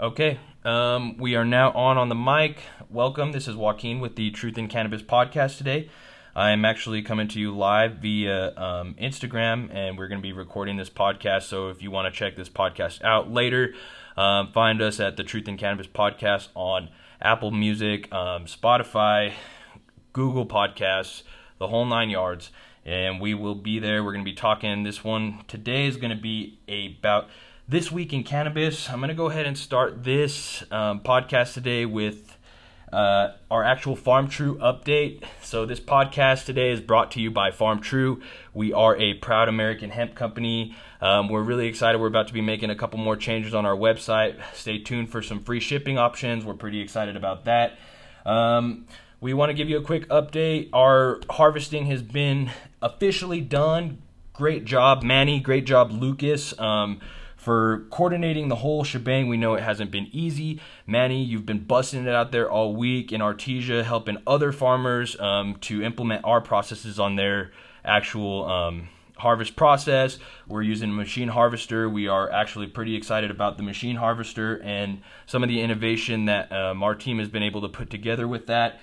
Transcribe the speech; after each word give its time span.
Okay, 0.00 0.38
um, 0.64 1.18
we 1.18 1.34
are 1.34 1.44
now 1.44 1.72
on 1.72 1.98
on 1.98 2.08
the 2.08 2.14
mic. 2.14 2.62
Welcome. 2.88 3.32
This 3.32 3.46
is 3.46 3.54
Joaquin 3.54 4.00
with 4.00 4.16
the 4.16 4.30
Truth 4.30 4.56
in 4.56 4.66
Cannabis 4.66 5.02
podcast 5.02 5.58
today. 5.58 5.90
I'm 6.34 6.64
actually 6.64 7.02
coming 7.02 7.28
to 7.28 7.38
you 7.38 7.54
live 7.54 7.96
via 7.96 8.56
um, 8.56 8.94
Instagram, 8.94 9.68
and 9.74 9.98
we're 9.98 10.08
going 10.08 10.18
to 10.18 10.22
be 10.22 10.32
recording 10.32 10.78
this 10.78 10.88
podcast. 10.88 11.42
So 11.42 11.68
if 11.68 11.82
you 11.82 11.90
want 11.90 12.10
to 12.10 12.18
check 12.18 12.34
this 12.34 12.48
podcast 12.48 13.04
out 13.04 13.30
later, 13.30 13.74
um, 14.16 14.50
find 14.52 14.80
us 14.80 15.00
at 15.00 15.18
the 15.18 15.22
Truth 15.22 15.48
in 15.48 15.58
Cannabis 15.58 15.86
podcast 15.86 16.48
on 16.54 16.88
Apple 17.20 17.50
Music, 17.50 18.10
um, 18.10 18.46
Spotify, 18.46 19.34
Google 20.14 20.46
Podcasts, 20.46 21.24
the 21.58 21.68
whole 21.68 21.84
nine 21.84 22.08
yards. 22.08 22.50
And 22.86 23.20
we 23.20 23.34
will 23.34 23.54
be 23.54 23.78
there. 23.78 24.02
We're 24.02 24.12
going 24.12 24.24
to 24.24 24.30
be 24.30 24.34
talking. 24.34 24.82
This 24.82 25.04
one 25.04 25.44
today 25.46 25.84
is 25.84 25.98
going 25.98 26.16
to 26.16 26.22
be 26.22 26.58
about 26.66 27.28
this 27.70 27.92
week 27.92 28.12
in 28.12 28.24
cannabis. 28.24 28.90
I'm 28.90 28.98
going 28.98 29.10
to 29.10 29.14
go 29.14 29.26
ahead 29.26 29.46
and 29.46 29.56
start 29.56 30.02
this 30.02 30.64
um, 30.72 31.00
podcast 31.00 31.54
today 31.54 31.86
with 31.86 32.36
uh, 32.92 33.28
our 33.48 33.62
actual 33.62 33.94
Farm 33.94 34.26
True 34.26 34.58
update. 34.58 35.22
So, 35.40 35.66
this 35.66 35.78
podcast 35.78 36.46
today 36.46 36.72
is 36.72 36.80
brought 36.80 37.12
to 37.12 37.20
you 37.20 37.30
by 37.30 37.52
Farm 37.52 37.80
True. 37.80 38.22
We 38.52 38.72
are 38.72 38.96
a 38.96 39.14
proud 39.14 39.48
American 39.48 39.90
hemp 39.90 40.16
company. 40.16 40.74
Um, 41.00 41.28
we're 41.28 41.44
really 41.44 41.68
excited. 41.68 42.00
We're 42.00 42.08
about 42.08 42.26
to 42.26 42.34
be 42.34 42.40
making 42.40 42.70
a 42.70 42.74
couple 42.74 42.98
more 42.98 43.14
changes 43.14 43.54
on 43.54 43.64
our 43.64 43.76
website. 43.76 44.40
Stay 44.52 44.78
tuned 44.78 45.12
for 45.12 45.22
some 45.22 45.38
free 45.38 45.60
shipping 45.60 45.96
options. 45.96 46.44
We're 46.44 46.54
pretty 46.54 46.80
excited 46.80 47.14
about 47.14 47.44
that. 47.44 47.78
Um, 48.26 48.88
we 49.20 49.32
want 49.32 49.50
to 49.50 49.54
give 49.54 49.68
you 49.68 49.78
a 49.78 49.82
quick 49.82 50.08
update. 50.08 50.70
Our 50.72 51.20
harvesting 51.30 51.86
has 51.86 52.02
been 52.02 52.50
officially 52.82 53.40
done. 53.40 54.02
Great 54.32 54.64
job, 54.64 55.04
Manny. 55.04 55.38
Great 55.38 55.66
job, 55.66 55.92
Lucas. 55.92 56.58
Um, 56.58 57.00
for 57.40 57.86
coordinating 57.88 58.48
the 58.48 58.56
whole 58.56 58.84
shebang. 58.84 59.26
We 59.26 59.38
know 59.38 59.54
it 59.54 59.62
hasn't 59.62 59.90
been 59.90 60.08
easy. 60.12 60.60
Manny, 60.86 61.24
you've 61.24 61.46
been 61.46 61.64
busting 61.64 62.06
it 62.06 62.14
out 62.14 62.32
there 62.32 62.50
all 62.50 62.76
week 62.76 63.12
in 63.12 63.22
Artesia, 63.22 63.82
helping 63.82 64.18
other 64.26 64.52
farmers 64.52 65.18
um, 65.18 65.56
to 65.62 65.82
implement 65.82 66.22
our 66.26 66.42
processes 66.42 67.00
on 67.00 67.16
their 67.16 67.50
actual 67.82 68.44
um, 68.44 68.90
harvest 69.16 69.56
process. 69.56 70.18
We're 70.46 70.60
using 70.60 70.90
a 70.90 70.92
machine 70.92 71.28
harvester. 71.28 71.88
We 71.88 72.08
are 72.08 72.30
actually 72.30 72.66
pretty 72.66 72.94
excited 72.94 73.30
about 73.30 73.56
the 73.56 73.62
machine 73.62 73.96
harvester 73.96 74.60
and 74.62 75.00
some 75.24 75.42
of 75.42 75.48
the 75.48 75.62
innovation 75.62 76.26
that 76.26 76.52
um, 76.52 76.82
our 76.82 76.94
team 76.94 77.18
has 77.20 77.30
been 77.30 77.42
able 77.42 77.62
to 77.62 77.68
put 77.68 77.88
together 77.88 78.28
with 78.28 78.48
that. 78.48 78.80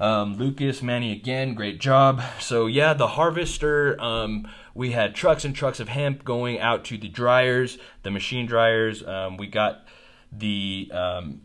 Um, 0.00 0.38
Lucas, 0.38 0.82
Manny, 0.82 1.12
again, 1.12 1.54
great 1.54 1.78
job. 1.78 2.22
So, 2.40 2.66
yeah, 2.66 2.94
the 2.94 3.06
harvester, 3.06 4.00
um, 4.00 4.48
we 4.80 4.92
had 4.92 5.14
trucks 5.14 5.44
and 5.44 5.54
trucks 5.54 5.78
of 5.78 5.90
hemp 5.90 6.24
going 6.24 6.58
out 6.58 6.86
to 6.86 6.96
the 6.96 7.06
dryers, 7.06 7.76
the 8.02 8.10
machine 8.10 8.46
dryers. 8.46 9.06
Um, 9.06 9.36
we 9.36 9.46
got 9.46 9.84
the 10.32 10.90
um, 10.94 11.42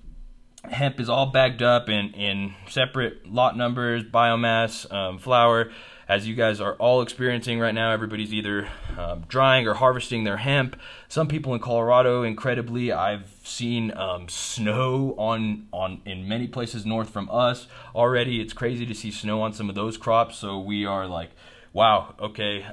hemp 0.64 1.02
is 1.02 1.10
all 1.10 1.26
bagged 1.26 1.62
up 1.62 1.90
in, 1.90 2.12
in 2.14 2.54
separate 2.70 3.30
lot 3.30 3.58
numbers, 3.58 4.06
biomass, 4.06 4.90
um, 4.90 5.18
flower. 5.18 5.70
As 6.08 6.26
you 6.26 6.34
guys 6.34 6.62
are 6.62 6.76
all 6.76 7.02
experiencing 7.02 7.60
right 7.60 7.76
now, 7.76 7.92
everybody's 7.92 8.34
either 8.34 8.70
um, 8.98 9.26
drying 9.28 9.68
or 9.68 9.74
harvesting 9.74 10.24
their 10.24 10.38
hemp. 10.38 10.80
Some 11.10 11.28
people 11.28 11.54
in 11.54 11.60
Colorado, 11.60 12.24
incredibly, 12.24 12.94
I've 12.94 13.36
seen 13.44 13.92
um, 13.98 14.30
snow 14.30 15.14
on 15.18 15.68
on 15.74 16.02
in 16.06 16.26
many 16.26 16.48
places 16.48 16.86
north 16.86 17.10
from 17.10 17.30
us 17.30 17.68
already. 17.94 18.40
It's 18.40 18.54
crazy 18.54 18.86
to 18.86 18.96
see 18.96 19.12
snow 19.12 19.42
on 19.42 19.52
some 19.52 19.68
of 19.68 19.76
those 19.76 19.98
crops. 19.98 20.38
So 20.38 20.58
we 20.58 20.86
are 20.86 21.06
like, 21.06 21.32
wow, 21.74 22.16
okay. 22.22 22.64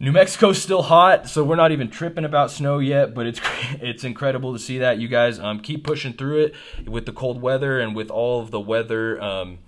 New 0.00 0.10
Mexico's 0.10 0.60
still 0.60 0.82
hot, 0.82 1.28
so 1.28 1.44
we're 1.44 1.54
not 1.54 1.70
even 1.70 1.88
tripping 1.88 2.24
about 2.24 2.50
snow 2.50 2.80
yet. 2.80 3.14
But 3.14 3.26
it's 3.26 3.40
it's 3.80 4.04
incredible 4.04 4.52
to 4.52 4.58
see 4.58 4.78
that 4.78 4.98
you 4.98 5.08
guys 5.08 5.38
um, 5.38 5.60
keep 5.60 5.84
pushing 5.84 6.12
through 6.12 6.44
it 6.44 6.54
with 6.86 7.06
the 7.06 7.12
cold 7.12 7.40
weather 7.40 7.80
and 7.80 7.94
with 7.94 8.10
all 8.10 8.40
of 8.40 8.50
the 8.50 8.60
weather, 8.60 9.20
um, 9.22 9.58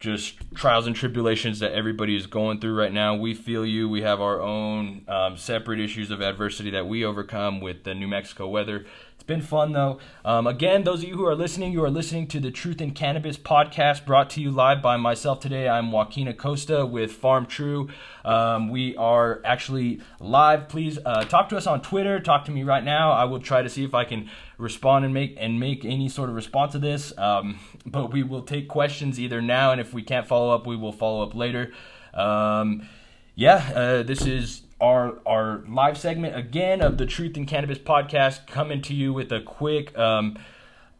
just 0.00 0.34
trials 0.54 0.88
and 0.88 0.96
tribulations 0.96 1.60
that 1.60 1.72
everybody 1.72 2.16
is 2.16 2.26
going 2.26 2.60
through 2.60 2.76
right 2.76 2.92
now. 2.92 3.14
We 3.14 3.32
feel 3.32 3.64
you. 3.64 3.88
We 3.88 4.02
have 4.02 4.20
our 4.20 4.40
own 4.40 5.02
um, 5.06 5.36
separate 5.36 5.78
issues 5.78 6.10
of 6.10 6.20
adversity 6.20 6.70
that 6.70 6.88
we 6.88 7.04
overcome 7.04 7.60
with 7.60 7.84
the 7.84 7.94
New 7.94 8.08
Mexico 8.08 8.48
weather. 8.48 8.86
It's 9.14 9.22
been 9.22 9.42
fun 9.42 9.72
though. 9.72 10.00
Um, 10.24 10.46
again, 10.46 10.82
those 10.82 11.02
of 11.02 11.08
you 11.08 11.14
who 11.14 11.24
are 11.24 11.36
listening, 11.36 11.72
you 11.72 11.82
are 11.84 11.90
listening 11.90 12.26
to 12.26 12.40
the 12.40 12.50
Truth 12.50 12.80
in 12.80 12.90
Cannabis 12.90 13.38
podcast 13.38 14.04
brought 14.04 14.28
to 14.30 14.40
you 14.42 14.50
live 14.50 14.82
by 14.82 14.96
myself 14.96 15.38
today. 15.40 15.68
I'm 15.68 15.92
Joaquin 15.92 16.26
Acosta 16.26 16.84
with 16.84 17.12
Farm 17.12 17.46
True. 17.46 17.88
Um, 18.24 18.68
we 18.68 18.96
are 18.96 19.40
actually 19.44 20.00
live. 20.18 20.68
Please 20.68 20.98
uh, 21.06 21.24
talk 21.24 21.48
to 21.50 21.56
us 21.56 21.66
on 21.66 21.80
Twitter. 21.80 22.18
Talk 22.18 22.44
to 22.46 22.50
me 22.50 22.64
right 22.64 22.82
now. 22.82 23.12
I 23.12 23.24
will 23.24 23.40
try 23.40 23.62
to 23.62 23.68
see 23.70 23.84
if 23.84 23.94
I 23.94 24.04
can 24.04 24.28
respond 24.58 25.04
and 25.04 25.14
make 25.14 25.36
and 25.38 25.58
make 25.60 25.84
any 25.84 26.08
sort 26.08 26.28
of 26.28 26.34
response 26.34 26.72
to 26.72 26.78
this. 26.78 27.16
Um, 27.16 27.60
but 27.86 28.12
we 28.12 28.24
will 28.24 28.42
take 28.42 28.68
questions 28.68 29.20
either 29.20 29.40
now, 29.40 29.70
and 29.70 29.80
if 29.80 29.94
we 29.94 30.02
can't 30.02 30.26
follow 30.26 30.52
up, 30.52 30.66
we 30.66 30.76
will 30.76 30.92
follow 30.92 31.22
up 31.22 31.34
later. 31.34 31.72
Um, 32.12 32.88
yeah, 33.36 33.72
uh, 33.74 34.02
this 34.02 34.26
is 34.26 34.63
our 34.84 35.18
our 35.24 35.64
live 35.66 35.96
segment 35.96 36.36
again 36.36 36.82
of 36.82 36.98
the 36.98 37.06
Truth 37.06 37.38
in 37.38 37.46
Cannabis 37.46 37.78
podcast, 37.78 38.46
coming 38.46 38.82
to 38.82 38.94
you 38.94 39.14
with 39.14 39.32
a 39.32 39.40
quick 39.40 39.96
um, 39.96 40.38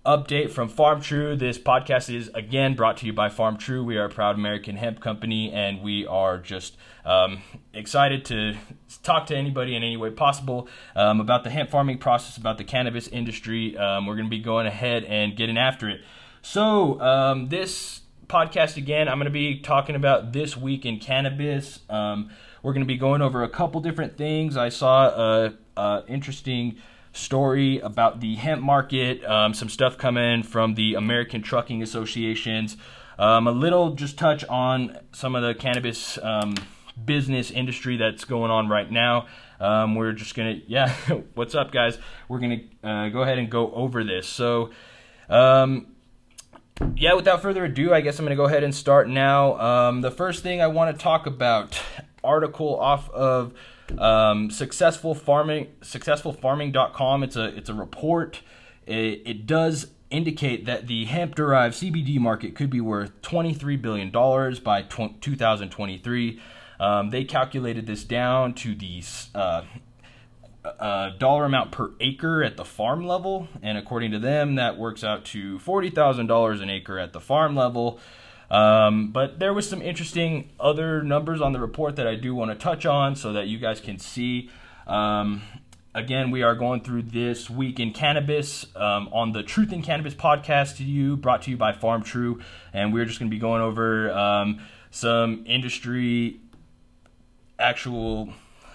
update 0.06 0.50
from 0.50 0.71
Farm 0.71 1.03
True. 1.03 1.37
This 1.37 1.59
podcast 1.59 2.12
is 2.12 2.31
again 2.33 2.77
brought 2.77 2.97
to 2.99 3.06
you 3.06 3.12
by 3.12 3.28
Farm 3.28 3.59
True. 3.59 3.84
We 3.84 3.99
are 3.99 4.06
a 4.06 4.09
proud 4.09 4.37
American 4.37 4.77
hemp 4.77 5.00
company, 5.00 5.53
and 5.53 5.83
we 5.83 6.06
are 6.06 6.39
just 6.39 6.78
um, 7.05 7.43
excited 7.75 8.25
to 8.27 8.56
talk 9.03 9.27
to 9.27 9.37
anybody 9.37 9.77
in 9.77 9.83
any 9.83 9.99
way 9.99 10.11
possible 10.11 10.67
um, 10.97 11.21
about 11.21 11.44
the 11.44 11.50
hemp 11.50 11.69
farming 11.69 11.99
process, 11.99 12.39
about 12.39 12.56
the 12.56 12.65
cannabis 12.65 13.06
industry. 13.09 13.77
Um, 13.77 14.06
we're 14.06 14.17
going 14.17 14.27
to 14.27 14.34
be 14.34 14.43
going 14.43 14.67
ahead 14.67 15.05
and 15.05 15.37
getting 15.37 15.59
after 15.59 15.91
it. 15.91 16.00
So 16.41 16.99
um, 17.03 17.50
this 17.50 18.00
podcast 18.28 18.78
again, 18.78 19.09
I'm 19.11 19.19
going 19.19 19.27
to 19.27 19.31
be 19.31 19.61
talking 19.61 19.94
about 19.94 20.33
this 20.33 20.56
week 20.56 20.87
in 20.87 21.00
cannabis. 21.00 21.81
We're 22.64 22.72
going 22.72 22.80
to 22.80 22.86
be 22.86 22.97
going 22.97 23.20
over 23.20 23.42
a 23.42 23.48
couple 23.48 23.82
different 23.82 24.16
things. 24.16 24.56
I 24.56 24.70
saw 24.70 25.08
a, 25.08 25.54
a 25.76 26.04
interesting 26.08 26.76
story 27.12 27.78
about 27.78 28.20
the 28.20 28.36
hemp 28.36 28.62
market, 28.62 29.22
um, 29.26 29.52
some 29.52 29.69
stuff 29.69 29.98
coming 29.98 30.42
from 30.42 30.75
the 30.75 30.94
American 30.94 31.42
Trucking 31.42 31.82
Associations, 31.82 32.78
um, 33.19 33.47
a 33.47 33.52
little 33.52 33.94
just 33.94 34.16
touch 34.16 34.44
on 34.47 34.98
some 35.12 35.34
of 35.34 35.42
the 35.42 35.54
cannabis 35.54 36.19
um, 36.22 36.54
business 37.04 37.50
industry 37.50 37.98
that's 37.98 38.25
going 38.25 38.50
on 38.50 38.70
right 38.70 38.91
now. 38.91 39.26
Um, 39.60 39.94
we're 39.94 40.12
just 40.12 40.34
gonna, 40.34 40.62
yeah, 40.66 40.88
what's 41.34 41.54
up, 41.54 41.70
guys? 41.70 41.98
We're 42.31 42.41
gonna 42.41 42.60
uh, 42.82 43.10
go 43.10 43.25
ahead 43.25 43.36
and 43.36 43.50
go 43.50 43.72
over 43.75 44.02
this. 44.02 44.26
So, 44.26 44.70
um, 45.28 45.88
yeah, 46.96 47.12
without 47.12 47.42
further 47.42 47.66
ado, 47.66 47.92
I 47.92 48.00
guess 48.00 48.19
I'm 48.19 48.25
to 48.26 48.36
go 48.36 48.46
ahead 48.46 48.64
and 48.64 48.75
start 48.75 49.06
now. 49.06 49.60
Um, 49.60 50.00
the 50.00 50.10
first 50.10 50.42
thing 50.42 50.62
I 50.62 50.66
want 50.66 50.96
to 50.96 51.02
talk 51.02 51.26
about 51.26 51.78
article 52.25 52.79
off 52.79 53.11
of 53.11 53.53
um, 53.99 54.51
successful 54.51 55.15
farming 55.15 55.69
successfulfarming.com. 55.83 57.23
It's 57.23 57.37
a 57.37 57.45
it's 57.57 57.69
a 57.69 57.75
report. 57.75 58.41
It, 58.87 59.23
it 59.25 59.47
does 59.47 59.89
indicate 60.11 60.67
that 60.67 60.87
the 60.87 61.07
hemp 61.07 61.35
derived 61.35 61.75
CBD 61.75 62.19
market 62.19 62.55
could 62.55 62.71
be 62.71 62.81
worth 62.81 63.21
23 63.23 63.77
billion 63.77 64.11
dollars 64.11 64.61
by 64.61 64.83
2023. 64.83 66.41
Um, 66.81 67.11
they 67.11 67.25
calculated 67.25 67.87
this 67.87 68.05
down 68.05 68.55
to 68.55 68.75
the 68.75 69.03
uh, 69.35 69.62
uh, 70.65 71.11
dollar 71.19 71.45
amount 71.45 71.73
per 71.73 71.93
acre 72.01 72.43
at 72.43 72.56
the 72.56 72.65
farm 72.65 73.06
level, 73.06 73.49
and 73.62 73.79
according 73.79 74.11
to 74.12 74.19
them, 74.19 74.55
that 74.56 74.79
works 74.79 75.05
out 75.05 75.25
to 75.27 75.59
forty 75.59 75.91
thousand 75.91 76.27
dollars 76.27 76.61
an 76.61 76.71
acre 76.71 76.99
at 76.99 77.12
the 77.12 77.21
farm 77.21 77.55
level. 77.55 78.01
Um, 78.50 79.10
but 79.10 79.38
there 79.38 79.55
was 79.55 79.69
some 79.69 79.82
interesting 79.82 80.50
other 80.60 81.03
numbers 81.03 81.41
on 81.41 81.53
the 81.53 81.60
report 81.60 81.97
that 81.97 82.06
I 82.06 82.15
do 82.15 82.34
want 82.34 82.50
to 82.50 82.56
touch 82.56 82.87
on 82.87 83.16
so 83.16 83.32
that 83.32 83.47
you 83.49 83.59
guys 83.59 83.81
can 83.81 83.99
see. 83.99 84.50
Um, 84.87 85.43
again, 85.94 86.31
we 86.31 86.43
are 86.43 86.55
going 86.55 86.82
through 86.82 87.02
this 87.02 87.49
week 87.49 87.81
in 87.81 87.93
cannabis 87.93 88.67
um, 88.76 89.08
on 89.12 89.32
the 89.32 89.43
Truth 89.43 89.73
in 89.73 89.82
Cannabis 89.82 90.14
podcast 90.14 90.76
to 90.76 90.85
you, 90.85 91.17
brought 91.17 91.43
to 91.43 91.50
you 91.50 91.56
by 91.56 91.73
Farm 91.73 92.02
True, 92.02 92.41
and 92.73 92.93
we're 92.93 93.05
just 93.05 93.19
going 93.19 93.31
to 93.31 93.35
be 93.35 93.41
going 93.41 93.62
over 93.62 94.12
um, 94.12 94.61
some 94.91 95.44
industry 95.46 96.41
actual 97.58 98.32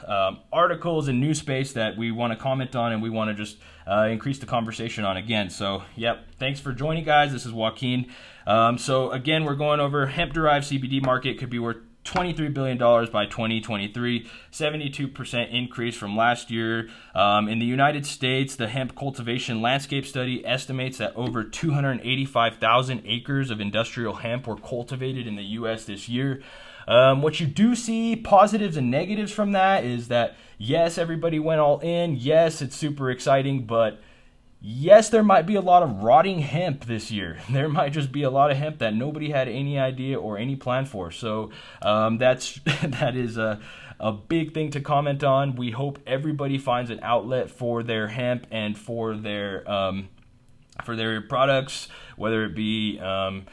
um, 0.08 0.40
articles 0.52 1.08
and 1.08 1.20
news 1.20 1.40
space 1.40 1.74
that 1.74 1.98
we 1.98 2.12
want 2.12 2.34
to 2.34 2.38
comment 2.38 2.76
on 2.76 2.92
and 2.92 3.02
we 3.02 3.10
want 3.10 3.30
to 3.30 3.34
just 3.36 3.58
uh, 3.88 4.08
increase 4.10 4.40
the 4.40 4.46
conversation 4.46 5.06
on 5.06 5.18
again. 5.18 5.50
So, 5.50 5.84
yep, 5.96 6.26
thanks 6.38 6.60
for 6.60 6.74
joining, 6.74 7.04
guys. 7.04 7.32
This 7.32 7.46
is 7.46 7.52
Joaquin. 7.52 8.08
Um, 8.46 8.78
so, 8.78 9.12
again, 9.12 9.46
we're 9.46 9.56
going 9.56 9.80
over 9.80 10.08
hemp 10.08 10.34
derived 10.34 10.68
CBD 10.68 11.04
market 11.04 11.38
could 11.38 11.50
be 11.50 11.60
worth 11.60 11.78
$23 12.06 12.54
billion 12.54 12.78
by 12.78 13.26
2023, 13.26 14.28
72% 14.52 15.54
increase 15.54 15.96
from 15.96 16.18
last 16.18 16.50
year. 16.50 16.90
Um, 17.14 17.48
in 17.48 17.60
the 17.60 17.66
United 17.66 18.06
States, 18.06 18.56
the 18.56 18.68
hemp 18.68 18.96
cultivation 18.96 19.62
landscape 19.62 20.06
study 20.06 20.46
estimates 20.46 20.98
that 20.98 21.16
over 21.16 21.44
285,000 21.44 23.02
acres 23.06 23.52
of 23.52 23.60
industrial 23.60 24.16
hemp 24.16 24.48
were 24.48 24.56
cultivated 24.56 25.28
in 25.28 25.36
the 25.36 25.44
U.S. 25.44 25.86
this 25.86 26.10
year. 26.10 26.42
Um, 26.90 27.22
what 27.22 27.40
you 27.40 27.46
do 27.46 27.76
see, 27.76 28.16
positives 28.16 28.76
and 28.76 28.90
negatives 28.90 29.32
from 29.32 29.52
that, 29.52 29.86
is 29.86 30.08
that 30.08 30.36
yes, 30.58 30.98
everybody 30.98 31.38
went 31.38 31.62
all 31.62 31.80
in. 31.80 32.16
Yes, 32.16 32.64
it's 32.64 32.76
super 32.76 33.12
exciting, 33.12 33.66
but 33.66 34.02
yes, 34.60 35.10
there 35.10 35.24
might 35.24 35.46
be 35.46 35.54
a 35.54 35.62
lot 35.62 35.84
of 35.84 36.02
rotting 36.02 36.40
hemp 36.40 36.86
this 36.86 37.12
year. 37.12 37.40
There 37.52 37.70
might 37.70 37.94
just 37.94 38.12
be 38.12 38.24
a 38.24 38.32
lot 38.32 38.50
of 38.50 38.58
hemp 38.58 38.80
that 38.80 38.96
nobody 38.96 39.30
had 39.30 39.48
any 39.48 39.78
idea 39.78 40.20
or 40.20 40.40
any 40.40 40.56
plan 40.56 40.86
for. 40.86 41.12
So 41.12 41.52
um, 41.84 42.18
that's 42.18 42.60
that 42.84 43.16
is 43.16 43.38
a 43.38 43.60
a 44.00 44.12
big 44.12 44.54
thing 44.54 44.72
to 44.72 44.82
comment 44.82 45.24
on. 45.24 45.56
We 45.56 45.72
hope 45.72 46.00
everybody 46.08 46.58
finds 46.58 46.90
an 46.90 47.02
outlet 47.04 47.52
for 47.52 47.84
their 47.84 48.08
hemp 48.08 48.48
and 48.50 48.78
for 48.78 49.16
their 49.16 49.70
um, 49.70 50.10
for 50.84 50.96
their 50.96 51.22
products, 51.22 51.88
whether 52.16 52.46
it 52.46 52.56
be 52.56 53.00
um, 53.00 53.46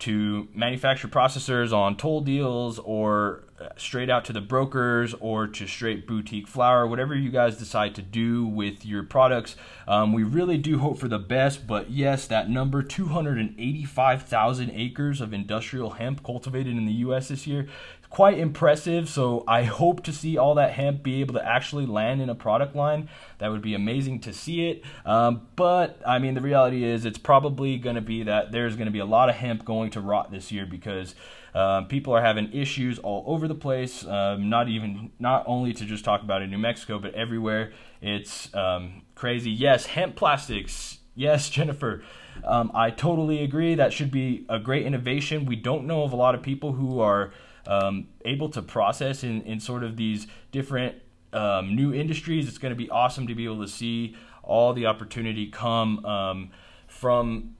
to 0.00 0.48
manufacture 0.54 1.08
processors 1.08 1.72
on 1.72 1.96
toll 1.96 2.20
deals 2.20 2.78
or 2.80 3.44
straight 3.76 4.10
out 4.10 4.24
to 4.24 4.32
the 4.32 4.40
brokers 4.40 5.14
or 5.20 5.46
to 5.46 5.66
straight 5.66 6.06
boutique 6.06 6.46
flower, 6.48 6.86
whatever 6.86 7.14
you 7.14 7.30
guys 7.30 7.56
decide 7.56 7.94
to 7.94 8.02
do 8.02 8.44
with 8.46 8.84
your 8.84 9.02
products. 9.02 9.56
Um, 9.86 10.12
we 10.12 10.22
really 10.22 10.58
do 10.58 10.78
hope 10.78 10.98
for 10.98 11.08
the 11.08 11.18
best, 11.18 11.66
but 11.66 11.90
yes, 11.90 12.26
that 12.26 12.50
number 12.50 12.82
285,000 12.82 14.70
acres 14.70 15.20
of 15.20 15.32
industrial 15.32 15.90
hemp 15.90 16.24
cultivated 16.24 16.76
in 16.76 16.86
the 16.86 16.92
US 16.92 17.28
this 17.28 17.46
year 17.46 17.66
quite 18.10 18.38
impressive. 18.38 19.08
So 19.08 19.44
I 19.48 19.64
hope 19.64 20.02
to 20.04 20.12
see 20.12 20.38
all 20.38 20.54
that 20.56 20.72
hemp 20.72 21.02
be 21.02 21.20
able 21.20 21.34
to 21.34 21.44
actually 21.44 21.86
land 21.86 22.20
in 22.20 22.28
a 22.28 22.34
product 22.34 22.76
line. 22.76 23.08
That 23.38 23.50
would 23.50 23.62
be 23.62 23.74
amazing 23.74 24.20
to 24.20 24.32
see 24.32 24.68
it. 24.68 24.82
Um, 25.04 25.48
but 25.56 26.00
I 26.06 26.18
mean, 26.18 26.34
the 26.34 26.40
reality 26.40 26.84
is 26.84 27.04
it's 27.04 27.18
probably 27.18 27.76
going 27.78 27.96
to 27.96 28.02
be 28.02 28.22
that 28.22 28.52
there's 28.52 28.76
going 28.76 28.86
to 28.86 28.92
be 28.92 28.98
a 28.98 29.04
lot 29.04 29.28
of 29.28 29.36
hemp 29.36 29.64
going 29.64 29.90
to 29.90 30.00
rot 30.00 30.30
this 30.30 30.52
year 30.52 30.66
because 30.66 31.14
um, 31.54 31.86
people 31.86 32.12
are 32.12 32.20
having 32.20 32.52
issues 32.52 32.98
all 32.98 33.22
over 33.26 33.46
the 33.46 33.54
place. 33.54 34.04
Um, 34.04 34.48
not 34.48 34.68
even 34.68 35.12
not 35.18 35.44
only 35.46 35.72
to 35.72 35.84
just 35.84 36.04
talk 36.04 36.22
about 36.22 36.42
in 36.42 36.50
New 36.50 36.58
Mexico, 36.58 36.98
but 36.98 37.14
everywhere. 37.14 37.72
It's 38.02 38.52
um, 38.54 39.02
crazy. 39.14 39.50
Yes, 39.50 39.86
hemp 39.86 40.16
plastics. 40.16 40.98
Yes, 41.14 41.48
Jennifer. 41.50 42.02
Um, 42.42 42.72
I 42.74 42.90
totally 42.90 43.42
agree. 43.44 43.76
That 43.76 43.92
should 43.92 44.10
be 44.10 44.44
a 44.48 44.58
great 44.58 44.84
innovation. 44.84 45.46
We 45.46 45.56
don't 45.56 45.86
know 45.86 46.02
of 46.02 46.12
a 46.12 46.16
lot 46.16 46.34
of 46.34 46.42
people 46.42 46.72
who 46.72 46.98
are 47.00 47.32
um, 47.66 48.08
able 48.24 48.48
to 48.50 48.62
process 48.62 49.24
in, 49.24 49.42
in 49.42 49.60
sort 49.60 49.82
of 49.82 49.96
these 49.96 50.26
different 50.52 50.96
um, 51.32 51.74
new 51.74 51.92
industries. 51.92 52.48
It's 52.48 52.58
going 52.58 52.72
to 52.72 52.76
be 52.76 52.90
awesome 52.90 53.26
to 53.26 53.34
be 53.34 53.44
able 53.44 53.62
to 53.62 53.68
see 53.68 54.16
all 54.42 54.72
the 54.72 54.86
opportunity 54.86 55.46
come 55.46 56.04
um, 56.04 56.50
from 56.86 57.56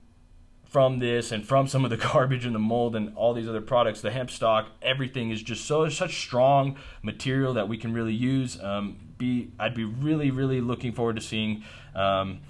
from 0.74 0.98
this 0.98 1.30
and 1.30 1.46
from 1.46 1.68
some 1.68 1.84
of 1.84 1.90
the 1.90 1.96
garbage 2.12 2.44
and 2.44 2.52
the 2.52 2.58
mold 2.58 2.96
and 2.96 3.16
all 3.16 3.32
these 3.32 3.48
other 3.48 3.60
products. 3.60 4.00
The 4.00 4.10
hemp 4.10 4.28
stock, 4.28 4.70
everything 4.82 5.30
is 5.30 5.40
just 5.40 5.66
so 5.66 5.88
such 5.88 6.18
strong 6.18 6.76
material 7.00 7.54
that 7.54 7.68
we 7.68 7.78
can 7.78 7.92
really 7.92 8.12
use. 8.12 8.60
Um, 8.60 8.98
be 9.16 9.52
I'd 9.58 9.74
be 9.74 9.84
really 9.84 10.30
really 10.30 10.60
looking 10.60 10.92
forward 10.92 11.16
to 11.16 11.22
seeing 11.22 11.64
um, 11.94 12.40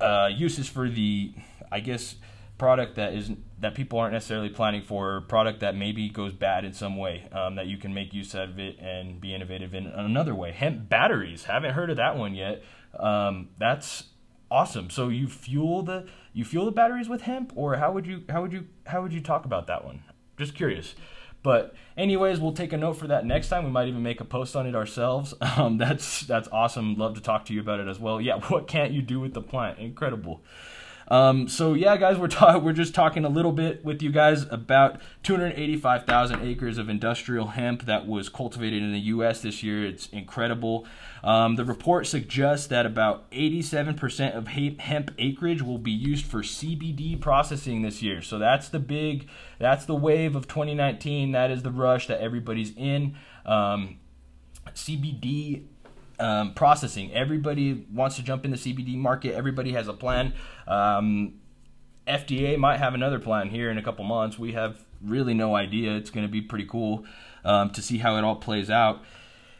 uh, 0.00 0.30
uses 0.32 0.68
for 0.68 0.88
the 0.88 1.34
I 1.70 1.80
guess 1.80 2.16
product 2.58 2.96
that 2.96 3.12
is 3.12 3.30
that 3.58 3.74
people 3.74 3.98
aren't 3.98 4.12
necessarily 4.12 4.50
planning 4.50 4.82
for, 4.82 5.22
product 5.22 5.60
that 5.60 5.74
maybe 5.74 6.08
goes 6.08 6.32
bad 6.32 6.64
in 6.64 6.72
some 6.72 6.96
way 6.96 7.28
um, 7.32 7.54
that 7.54 7.66
you 7.66 7.78
can 7.78 7.94
make 7.94 8.12
use 8.12 8.34
of 8.34 8.58
it 8.58 8.78
and 8.78 9.20
be 9.20 9.34
innovative 9.34 9.74
in 9.74 9.86
another 9.86 10.34
way. 10.34 10.52
Hemp 10.52 10.88
batteries, 10.88 11.44
haven't 11.44 11.72
heard 11.72 11.90
of 11.90 11.96
that 11.96 12.16
one 12.16 12.34
yet. 12.34 12.62
Um, 12.98 13.48
that's 13.58 14.04
awesome. 14.50 14.90
So 14.90 15.08
you 15.08 15.26
fuel 15.26 15.82
the 15.82 16.06
you 16.32 16.44
fuel 16.44 16.66
the 16.66 16.72
batteries 16.72 17.08
with 17.08 17.22
hemp, 17.22 17.52
or 17.54 17.76
how 17.76 17.92
would 17.92 18.06
you 18.06 18.24
how 18.28 18.42
would 18.42 18.52
you 18.52 18.66
how 18.86 19.02
would 19.02 19.12
you 19.12 19.20
talk 19.20 19.44
about 19.44 19.66
that 19.68 19.84
one? 19.84 20.02
Just 20.36 20.54
curious. 20.54 20.94
But 21.42 21.74
anyways, 21.96 22.40
we'll 22.40 22.54
take 22.54 22.72
a 22.72 22.76
note 22.76 22.94
for 22.94 23.06
that 23.06 23.24
next 23.24 23.48
time. 23.48 23.64
We 23.64 23.70
might 23.70 23.86
even 23.86 24.02
make 24.02 24.20
a 24.20 24.24
post 24.24 24.56
on 24.56 24.66
it 24.66 24.74
ourselves. 24.74 25.32
Um, 25.56 25.78
that's 25.78 26.22
that's 26.22 26.48
awesome. 26.48 26.96
Love 26.96 27.14
to 27.14 27.22
talk 27.22 27.46
to 27.46 27.54
you 27.54 27.60
about 27.60 27.80
it 27.80 27.88
as 27.88 27.98
well. 27.98 28.20
Yeah, 28.20 28.40
what 28.48 28.66
can't 28.66 28.92
you 28.92 29.00
do 29.00 29.20
with 29.20 29.32
the 29.32 29.40
plant? 29.40 29.78
Incredible. 29.78 30.42
Um, 31.08 31.48
so 31.48 31.74
yeah, 31.74 31.96
guys, 31.96 32.18
we're 32.18 32.28
ta- 32.28 32.58
we're 32.62 32.72
just 32.72 32.94
talking 32.94 33.24
a 33.24 33.28
little 33.28 33.52
bit 33.52 33.84
with 33.84 34.02
you 34.02 34.10
guys 34.10 34.42
about 34.50 35.00
285,000 35.22 36.42
acres 36.42 36.78
of 36.78 36.88
industrial 36.88 37.48
hemp 37.48 37.86
that 37.86 38.06
was 38.06 38.28
cultivated 38.28 38.82
in 38.82 38.92
the 38.92 39.00
U.S. 39.00 39.40
this 39.40 39.62
year. 39.62 39.84
It's 39.84 40.08
incredible. 40.08 40.86
Um, 41.22 41.56
the 41.56 41.64
report 41.64 42.06
suggests 42.06 42.66
that 42.68 42.86
about 42.86 43.30
87% 43.30 44.36
of 44.36 44.48
hemp 44.48 45.10
acreage 45.18 45.62
will 45.62 45.78
be 45.78 45.92
used 45.92 46.26
for 46.26 46.42
CBD 46.42 47.20
processing 47.20 47.82
this 47.82 48.02
year. 48.02 48.22
So 48.22 48.38
that's 48.38 48.68
the 48.68 48.78
big, 48.78 49.28
that's 49.58 49.84
the 49.84 49.94
wave 49.94 50.36
of 50.36 50.48
2019. 50.48 51.32
That 51.32 51.50
is 51.50 51.62
the 51.62 51.70
rush 51.70 52.06
that 52.08 52.20
everybody's 52.20 52.72
in. 52.76 53.16
Um, 53.44 53.98
CBD 54.74 55.64
um, 56.18 56.54
processing. 56.54 57.12
Everybody 57.12 57.86
wants 57.92 58.16
to 58.16 58.22
jump 58.22 58.44
in 58.44 58.50
the 58.50 58.56
CBD 58.56 58.96
market. 58.96 59.34
Everybody 59.34 59.72
has 59.72 59.88
a 59.88 59.92
plan. 59.92 60.34
Um, 60.66 61.34
FDA 62.06 62.56
might 62.56 62.78
have 62.78 62.94
another 62.94 63.18
plan 63.18 63.48
here 63.48 63.70
in 63.70 63.78
a 63.78 63.82
couple 63.82 64.04
months. 64.04 64.38
We 64.38 64.52
have 64.52 64.84
really 65.02 65.34
no 65.34 65.56
idea. 65.56 65.96
It's 65.96 66.10
going 66.10 66.26
to 66.26 66.32
be 66.32 66.40
pretty 66.40 66.66
cool 66.66 67.04
um, 67.44 67.70
to 67.70 67.82
see 67.82 67.98
how 67.98 68.16
it 68.16 68.24
all 68.24 68.36
plays 68.36 68.70
out. 68.70 69.02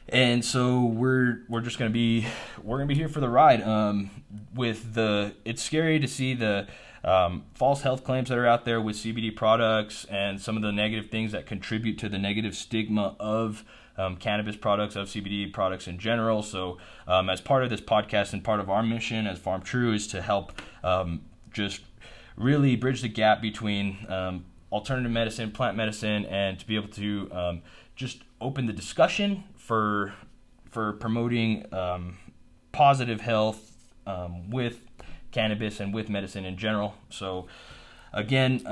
And 0.09 0.45
so 0.45 0.85
we're 0.85 1.41
we're 1.49 1.63
just 1.63 1.81
gonna 1.81 1.91
be 1.91 2.27
we're 2.63 2.77
gonna 2.77 2.87
be 2.87 2.95
here 2.95 3.09
for 3.09 3.19
the 3.19 3.29
ride. 3.29 3.61
Um, 3.61 4.11
with 4.55 4.95
the 4.95 5.35
it's 5.45 5.61
scary 5.61 5.99
to 5.99 6.07
see 6.07 6.35
the 6.35 6.69
um, 7.03 7.45
false 7.55 7.83
health 7.83 8.05
claims 8.05 8.29
that 8.29 8.39
are 8.39 8.47
out 8.47 8.65
there 8.65 8.81
with 8.81 8.97
CBD 8.97 9.35
products 9.35 10.05
and 10.05 10.41
some 10.41 10.57
of 10.57 10.63
the 10.63 10.71
negative 10.71 11.11
things 11.11 11.33
that 11.33 11.47
contribute 11.47 11.99
to 11.99 12.09
the 12.09 12.19
negative 12.19 12.55
stigma 12.55 13.17
of 13.19 13.65
um, 13.99 14.17
cannabis 14.17 14.57
products, 14.57 14.97
of 14.97 15.09
CBD 15.09 15.53
products 15.53 15.87
in 15.87 15.99
general. 15.99 16.43
So, 16.43 16.79
um, 17.07 17.31
as 17.31 17.41
part 17.41 17.63
of 17.63 17.71
this 17.71 17.81
podcast 17.81 18.33
and 18.33 18.43
part 18.43 18.61
of 18.61 18.71
our 18.71 18.83
mission 18.83 19.27
as 19.27 19.39
Farm 19.39 19.63
True 19.63 19.93
is 19.93 20.07
to 20.09 20.23
help 20.23 20.61
um, 20.83 21.23
just 21.53 21.83
really 22.37 22.77
bridge 22.77 23.03
the 23.03 23.09
gap 23.09 23.41
between 23.41 24.07
um, 24.09 24.45
alternative 24.71 25.11
medicine, 25.11 25.51
plant 25.51 25.77
medicine, 25.77 26.25
and 26.27 26.59
to 26.59 26.67
be 26.67 26.77
able 26.77 26.89
to 26.89 27.31
um, 27.33 27.63
just 27.95 28.23
open 28.41 28.67
the 28.67 28.73
discussion 28.73 29.45
for 29.57 30.15
for 30.71 30.93
promoting 30.95 31.73
um, 31.73 32.19
positive 32.73 33.21
health 33.21 33.73
with 34.49 34.81
cannabis 35.33 35.81
and 35.81 35.93
with 35.93 36.09
medicine 36.09 36.45
in 36.45 36.57
general. 36.57 36.95
So, 37.11 37.47
again, 38.13 38.67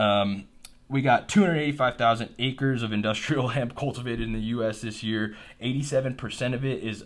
we 0.89 1.03
got 1.03 1.29
285,000 1.29 2.35
acres 2.39 2.83
of 2.83 2.93
industrial 2.93 3.49
hemp 3.57 3.77
cultivated 3.77 4.27
in 4.27 4.33
the 4.33 4.41
U.S. 4.41 4.81
this 4.81 5.03
year. 5.03 5.37
87% 5.63 6.55
of 6.55 6.65
it 6.65 6.83
is 6.83 7.05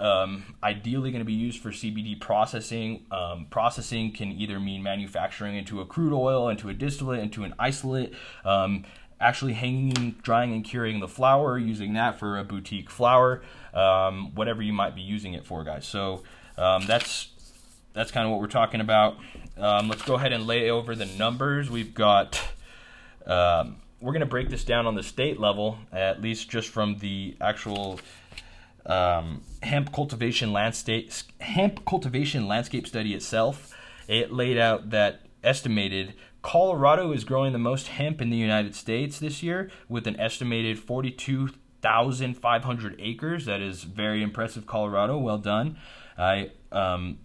um, 0.00 0.56
ideally 0.62 1.10
going 1.10 1.20
to 1.20 1.26
be 1.26 1.32
used 1.32 1.60
for 1.60 1.70
CBD 1.70 2.18
processing. 2.18 3.04
Um, 3.10 3.46
processing 3.50 4.12
can 4.12 4.32
either 4.32 4.58
mean 4.58 4.82
manufacturing 4.82 5.56
into 5.56 5.80
a 5.80 5.86
crude 5.86 6.12
oil, 6.12 6.48
into 6.48 6.68
a 6.68 6.74
distillate, 6.74 7.20
into 7.20 7.44
an 7.44 7.54
isolate. 7.58 8.14
Um, 8.44 8.84
actually 9.20 9.52
hanging, 9.52 10.16
drying, 10.22 10.52
and 10.52 10.64
curing 10.64 11.00
the 11.00 11.08
flower, 11.08 11.58
using 11.58 11.92
that 11.92 12.18
for 12.18 12.38
a 12.38 12.44
boutique 12.44 12.88
flower, 12.88 13.42
um, 13.74 14.34
whatever 14.34 14.62
you 14.62 14.72
might 14.72 14.94
be 14.94 15.02
using 15.02 15.34
it 15.34 15.44
for, 15.44 15.62
guys. 15.62 15.86
So 15.86 16.22
um, 16.56 16.86
that's 16.86 17.28
that's 17.92 18.10
kind 18.10 18.24
of 18.24 18.32
what 18.32 18.40
we're 18.40 18.46
talking 18.46 18.80
about. 18.80 19.18
Um, 19.58 19.88
let's 19.88 20.02
go 20.02 20.14
ahead 20.14 20.32
and 20.32 20.46
lay 20.46 20.70
over 20.70 20.94
the 20.94 21.06
numbers. 21.06 21.70
We've 21.70 21.92
got 21.92 22.40
um, 23.26 23.76
we're 24.00 24.12
going 24.12 24.20
to 24.20 24.26
break 24.26 24.48
this 24.48 24.64
down 24.64 24.86
on 24.86 24.94
the 24.94 25.02
state 25.02 25.38
level, 25.38 25.78
at 25.92 26.22
least 26.22 26.48
just 26.48 26.68
from 26.68 26.98
the 26.98 27.36
actual 27.40 28.00
um, 28.86 29.42
hemp 29.62 29.92
cultivation 29.92 30.52
landscape 30.52 31.12
hemp 31.40 31.84
cultivation 31.84 32.48
landscape 32.48 32.86
study 32.86 33.14
itself. 33.14 33.74
It 34.08 34.32
laid 34.32 34.58
out 34.58 34.90
that 34.90 35.26
estimated 35.44 36.14
Colorado 36.42 37.12
is 37.12 37.24
growing 37.24 37.52
the 37.52 37.58
most 37.58 37.88
hemp 37.88 38.22
in 38.22 38.30
the 38.30 38.36
United 38.36 38.74
States 38.74 39.18
this 39.18 39.42
year, 39.42 39.70
with 39.88 40.06
an 40.06 40.18
estimated 40.18 40.78
42,500 40.78 42.96
acres. 42.98 43.44
That 43.44 43.60
is 43.60 43.82
very 43.82 44.22
impressive, 44.22 44.66
Colorado. 44.66 45.18
Well 45.18 45.36
done. 45.38 45.76
I 46.16 46.52
um, 46.72 47.18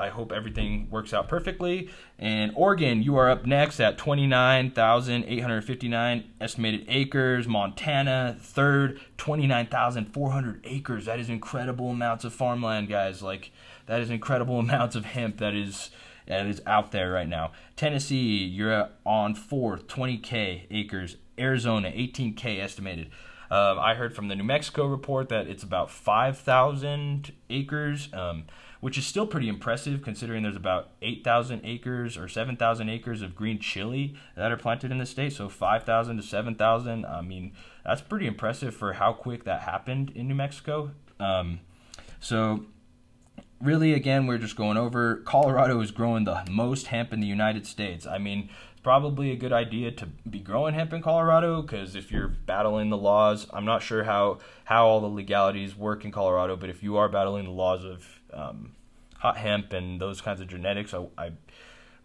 I 0.00 0.08
hope 0.08 0.32
everything 0.32 0.88
works 0.90 1.12
out 1.12 1.28
perfectly. 1.28 1.90
And 2.18 2.52
Oregon, 2.56 3.02
you 3.02 3.16
are 3.16 3.28
up 3.28 3.44
next 3.44 3.78
at 3.80 3.98
29,859 3.98 6.24
estimated 6.40 6.86
acres. 6.88 7.46
Montana, 7.46 8.38
third, 8.40 8.98
29,400 9.18 10.62
acres. 10.64 11.04
That 11.04 11.20
is 11.20 11.28
incredible 11.28 11.90
amounts 11.90 12.24
of 12.24 12.32
farmland, 12.32 12.88
guys. 12.88 13.22
Like, 13.22 13.52
that 13.86 14.00
is 14.00 14.08
incredible 14.08 14.58
amounts 14.60 14.96
of 14.96 15.04
hemp 15.04 15.36
that 15.38 15.54
is 15.54 15.90
that 16.26 16.46
is 16.46 16.62
out 16.64 16.92
there 16.92 17.12
right 17.12 17.28
now. 17.28 17.52
Tennessee, 17.76 18.42
you're 18.44 18.88
on 19.04 19.34
fourth, 19.34 19.86
20k 19.88 20.62
acres. 20.70 21.16
Arizona, 21.38 21.90
18k 21.90 22.58
estimated. 22.60 23.10
Um, 23.50 23.78
I 23.80 23.94
heard 23.94 24.14
from 24.14 24.28
the 24.28 24.36
New 24.36 24.44
Mexico 24.44 24.86
report 24.86 25.28
that 25.30 25.48
it's 25.48 25.64
about 25.64 25.90
5,000 25.90 27.32
acres. 27.50 28.08
Um, 28.12 28.44
which 28.80 28.98
is 28.98 29.06
still 29.06 29.26
pretty 29.26 29.48
impressive 29.48 30.02
considering 30.02 30.42
there's 30.42 30.56
about 30.56 30.90
8,000 31.02 31.60
acres 31.64 32.16
or 32.16 32.28
7,000 32.28 32.88
acres 32.88 33.22
of 33.22 33.34
green 33.34 33.58
chili 33.58 34.14
that 34.36 34.50
are 34.50 34.56
planted 34.56 34.90
in 34.90 34.98
the 34.98 35.06
state. 35.06 35.32
So 35.34 35.48
5,000 35.48 36.16
to 36.16 36.22
7,000. 36.22 37.06
I 37.06 37.20
mean, 37.20 37.52
that's 37.84 38.00
pretty 38.00 38.26
impressive 38.26 38.74
for 38.74 38.94
how 38.94 39.12
quick 39.12 39.44
that 39.44 39.62
happened 39.62 40.12
in 40.14 40.28
New 40.28 40.34
Mexico. 40.34 40.92
Um, 41.18 41.60
so 42.18 42.64
really, 43.60 43.92
again, 43.92 44.26
we're 44.26 44.38
just 44.38 44.56
going 44.56 44.76
over. 44.76 45.16
Colorado 45.16 45.80
is 45.80 45.90
growing 45.90 46.24
the 46.24 46.42
most 46.50 46.88
hemp 46.88 47.12
in 47.12 47.20
the 47.20 47.26
United 47.26 47.66
States. 47.66 48.06
I 48.06 48.18
mean, 48.18 48.48
probably 48.82 49.30
a 49.30 49.36
good 49.36 49.52
idea 49.52 49.90
to 49.90 50.06
be 50.06 50.40
growing 50.40 50.74
hemp 50.74 50.92
in 50.92 51.02
Colorado 51.02 51.62
because 51.62 51.94
if 51.94 52.10
you're 52.10 52.28
battling 52.28 52.90
the 52.90 52.96
laws, 52.96 53.46
I'm 53.52 53.64
not 53.64 53.82
sure 53.82 54.04
how 54.04 54.38
how 54.64 54.86
all 54.86 55.00
the 55.00 55.08
legalities 55.08 55.76
work 55.76 56.04
in 56.04 56.12
Colorado, 56.12 56.56
but 56.56 56.70
if 56.70 56.82
you 56.82 56.96
are 56.96 57.08
battling 57.08 57.44
the 57.44 57.50
laws 57.50 57.84
of 57.84 58.06
um, 58.32 58.72
hot 59.18 59.36
hemp 59.36 59.72
and 59.72 60.00
those 60.00 60.20
kinds 60.20 60.40
of 60.40 60.48
genetics, 60.48 60.94
I, 60.94 61.06
I 61.18 61.32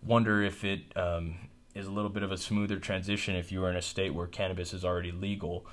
wonder 0.04 0.42
if 0.44 0.64
it 0.64 0.82
um, 0.96 1.36
is 1.74 1.88
a 1.88 1.92
little 1.92 2.10
bit 2.10 2.24
of 2.24 2.32
a 2.32 2.38
smoother 2.38 2.80
transition 2.80 3.36
if 3.36 3.52
you 3.52 3.64
are 3.64 3.70
in 3.70 3.76
a 3.76 3.82
state 3.82 4.14
where 4.14 4.28
cannabis 4.28 4.74
is 4.74 4.84
already 4.84 5.12
legal. 5.12 5.66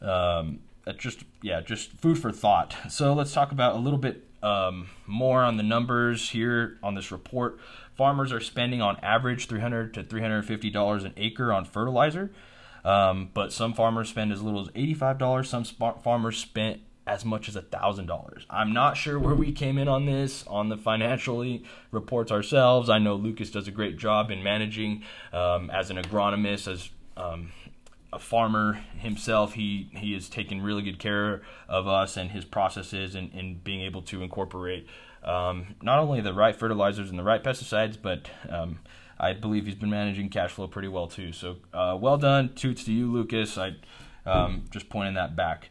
Um, 0.00 0.60
just 0.92 1.24
yeah, 1.42 1.60
just 1.60 1.92
food 1.92 2.18
for 2.18 2.30
thought. 2.30 2.76
So 2.90 3.14
let's 3.14 3.32
talk 3.32 3.52
about 3.52 3.74
a 3.74 3.78
little 3.78 3.98
bit 3.98 4.24
um, 4.42 4.88
more 5.06 5.42
on 5.42 5.56
the 5.56 5.62
numbers 5.62 6.30
here 6.30 6.78
on 6.82 6.94
this 6.94 7.10
report. 7.10 7.58
Farmers 7.96 8.32
are 8.32 8.40
spending 8.40 8.82
on 8.82 8.98
average 9.02 9.46
300 9.46 9.94
to 9.94 10.02
350 10.02 10.70
dollars 10.70 11.04
an 11.04 11.14
acre 11.16 11.52
on 11.52 11.64
fertilizer, 11.64 12.30
um, 12.84 13.30
but 13.32 13.52
some 13.52 13.72
farmers 13.72 14.08
spend 14.08 14.32
as 14.32 14.42
little 14.42 14.60
as 14.60 14.68
85 14.74 15.18
dollars. 15.18 15.48
Some 15.48 15.64
farmers 15.64 16.38
spent 16.38 16.80
as 17.06 17.24
much 17.24 17.48
as 17.48 17.56
a 17.56 17.62
thousand 17.62 18.06
dollars. 18.06 18.46
I'm 18.48 18.72
not 18.72 18.96
sure 18.96 19.18
where 19.18 19.34
we 19.34 19.52
came 19.52 19.78
in 19.78 19.88
on 19.88 20.06
this 20.06 20.46
on 20.46 20.68
the 20.68 20.76
financially 20.76 21.64
reports 21.90 22.32
ourselves. 22.32 22.88
I 22.88 22.98
know 22.98 23.14
Lucas 23.14 23.50
does 23.50 23.68
a 23.68 23.70
great 23.70 23.98
job 23.98 24.30
in 24.30 24.42
managing 24.42 25.02
um, 25.32 25.70
as 25.70 25.90
an 25.90 25.98
agronomist, 25.98 26.66
as 26.70 26.90
um, 27.16 27.52
a 28.14 28.18
farmer 28.18 28.80
himself. 28.96 29.54
He 29.54 29.88
he 29.92 30.14
is 30.14 30.28
taking 30.28 30.62
really 30.62 30.82
good 30.82 30.98
care 30.98 31.42
of 31.68 31.88
us 31.88 32.16
and 32.16 32.30
his 32.30 32.44
processes 32.44 33.14
and, 33.14 33.32
and 33.34 33.62
being 33.62 33.80
able 33.80 34.02
to 34.02 34.22
incorporate 34.22 34.86
um, 35.24 35.74
not 35.82 35.98
only 35.98 36.20
the 36.20 36.34
right 36.34 36.54
fertilizers 36.54 37.10
and 37.10 37.18
the 37.18 37.24
right 37.24 37.42
pesticides, 37.42 37.96
but 38.00 38.28
um, 38.48 38.78
I 39.18 39.32
believe 39.32 39.66
he's 39.66 39.74
been 39.74 39.90
managing 39.90 40.28
cash 40.28 40.52
flow 40.52 40.68
pretty 40.68 40.88
well 40.88 41.08
too. 41.08 41.32
So 41.32 41.56
uh, 41.72 41.96
well 42.00 42.16
done, 42.16 42.54
toots 42.54 42.84
to 42.84 42.92
you, 42.92 43.10
Lucas. 43.10 43.58
I 43.58 43.76
um, 44.26 44.64
just 44.70 44.88
pointing 44.88 45.14
that 45.14 45.34
back. 45.34 45.70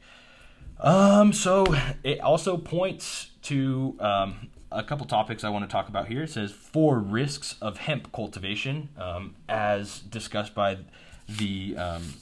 Um, 0.79 1.31
so 1.31 1.65
it 2.03 2.19
also 2.19 2.57
points 2.57 3.31
to 3.43 3.95
um, 3.99 4.49
a 4.71 4.83
couple 4.83 5.05
topics 5.05 5.43
I 5.43 5.49
want 5.49 5.63
to 5.63 5.71
talk 5.71 5.87
about 5.87 6.07
here. 6.07 6.23
It 6.23 6.31
says 6.31 6.51
four 6.51 6.99
risks 6.99 7.55
of 7.61 7.77
hemp 7.77 8.11
cultivation, 8.11 8.89
um, 8.97 9.35
as 9.47 9.99
discussed 9.99 10.55
by 10.55 10.79
the 11.29 11.77
um, 11.77 12.15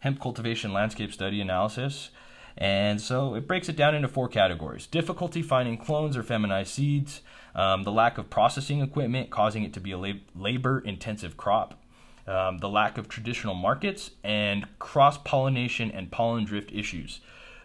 hemp 0.00 0.20
cultivation 0.20 0.72
landscape 0.72 1.12
study 1.12 1.40
analysis. 1.40 2.10
And 2.56 3.00
so 3.00 3.34
it 3.34 3.46
breaks 3.46 3.68
it 3.68 3.76
down 3.76 3.94
into 3.94 4.08
four 4.08 4.28
categories 4.28 4.86
difficulty 4.86 5.42
finding 5.42 5.78
clones 5.78 6.16
or 6.16 6.22
feminized 6.22 6.72
seeds, 6.72 7.22
um, 7.54 7.84
the 7.84 7.92
lack 7.92 8.18
of 8.18 8.30
processing 8.30 8.80
equipment 8.80 9.30
causing 9.30 9.62
it 9.62 9.72
to 9.74 9.80
be 9.80 9.92
a 9.92 9.98
lab- 9.98 10.20
labor 10.34 10.80
intensive 10.80 11.36
crop, 11.36 11.80
um, 12.26 12.58
the 12.58 12.68
lack 12.68 12.98
of 12.98 13.08
traditional 13.08 13.54
markets, 13.54 14.10
and 14.24 14.66
cross 14.80 15.18
pollination 15.18 15.90
and 15.90 16.10
pollen 16.10 16.44
drift 16.44 16.72
issues. 16.72 17.20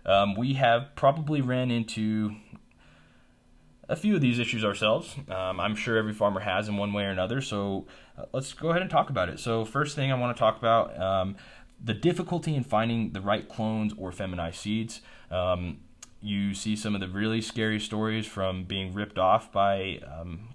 Um, 0.06 0.36
we 0.36 0.54
have 0.54 0.96
probably 0.96 1.42
ran 1.42 1.72
into 1.72 2.36
a 3.90 3.96
few 3.96 4.16
of 4.16 4.22
these 4.22 4.40
issues 4.40 4.64
ourselves. 4.64 5.16
Um, 5.30 5.60
I'm 5.60 5.76
sure 5.76 5.98
every 5.98 6.14
farmer 6.14 6.42
has 6.42 6.68
in 6.68 6.78
one 6.78 6.94
way 6.94 7.04
or 7.04 7.10
another. 7.10 7.42
So 7.42 7.88
uh, 8.18 8.26
let's 8.32 8.54
go 8.54 8.70
ahead 8.70 8.82
and 8.82 8.92
talk 8.92 9.10
about 9.10 9.30
it. 9.30 9.40
So, 9.40 9.66
first 9.66 9.96
thing 9.96 10.12
I 10.12 10.16
want 10.16 10.36
to 10.36 10.40
talk 10.40 10.58
about 10.58 11.00
um, 11.00 11.36
the 11.84 11.94
difficulty 11.94 12.56
in 12.56 12.64
finding 12.64 13.12
the 13.12 13.22
right 13.22 13.48
clones 13.50 13.94
or 13.98 14.12
feminized 14.12 14.58
seeds. 14.58 15.02
Um, 15.30 15.80
you 16.22 16.54
see 16.54 16.76
some 16.76 16.96
of 16.96 17.02
the 17.02 17.10
really 17.10 17.42
scary 17.42 17.80
stories 17.80 18.26
from 18.26 18.64
being 18.64 18.94
ripped 18.94 19.18
off 19.18 19.52
by 19.52 20.00
um, 20.08 20.50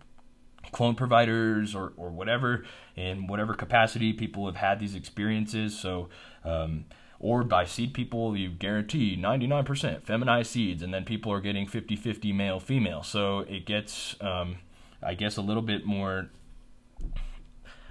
clone 0.72 0.94
providers 0.94 1.74
or, 1.74 1.92
or 1.96 2.10
whatever 2.10 2.64
in 2.96 3.26
whatever 3.26 3.52
capacity 3.52 4.14
people 4.14 4.46
have 4.46 4.56
had 4.56 4.80
these 4.80 4.94
experiences. 4.94 5.78
So, 5.78 6.08
um, 6.44 6.86
or 7.20 7.42
by 7.42 7.64
seed 7.64 7.92
people, 7.92 8.36
you 8.36 8.48
guarantee 8.48 9.16
99% 9.16 10.02
feminized 10.04 10.50
seeds, 10.52 10.82
and 10.82 10.94
then 10.94 11.04
people 11.04 11.32
are 11.32 11.40
getting 11.40 11.66
50 11.66 11.96
50 11.96 12.32
male 12.32 12.60
female. 12.60 13.02
So 13.02 13.40
it 13.40 13.66
gets, 13.66 14.16
um, 14.20 14.58
I 15.02 15.14
guess, 15.14 15.36
a 15.36 15.42
little 15.42 15.62
bit 15.62 15.84
more 15.84 16.30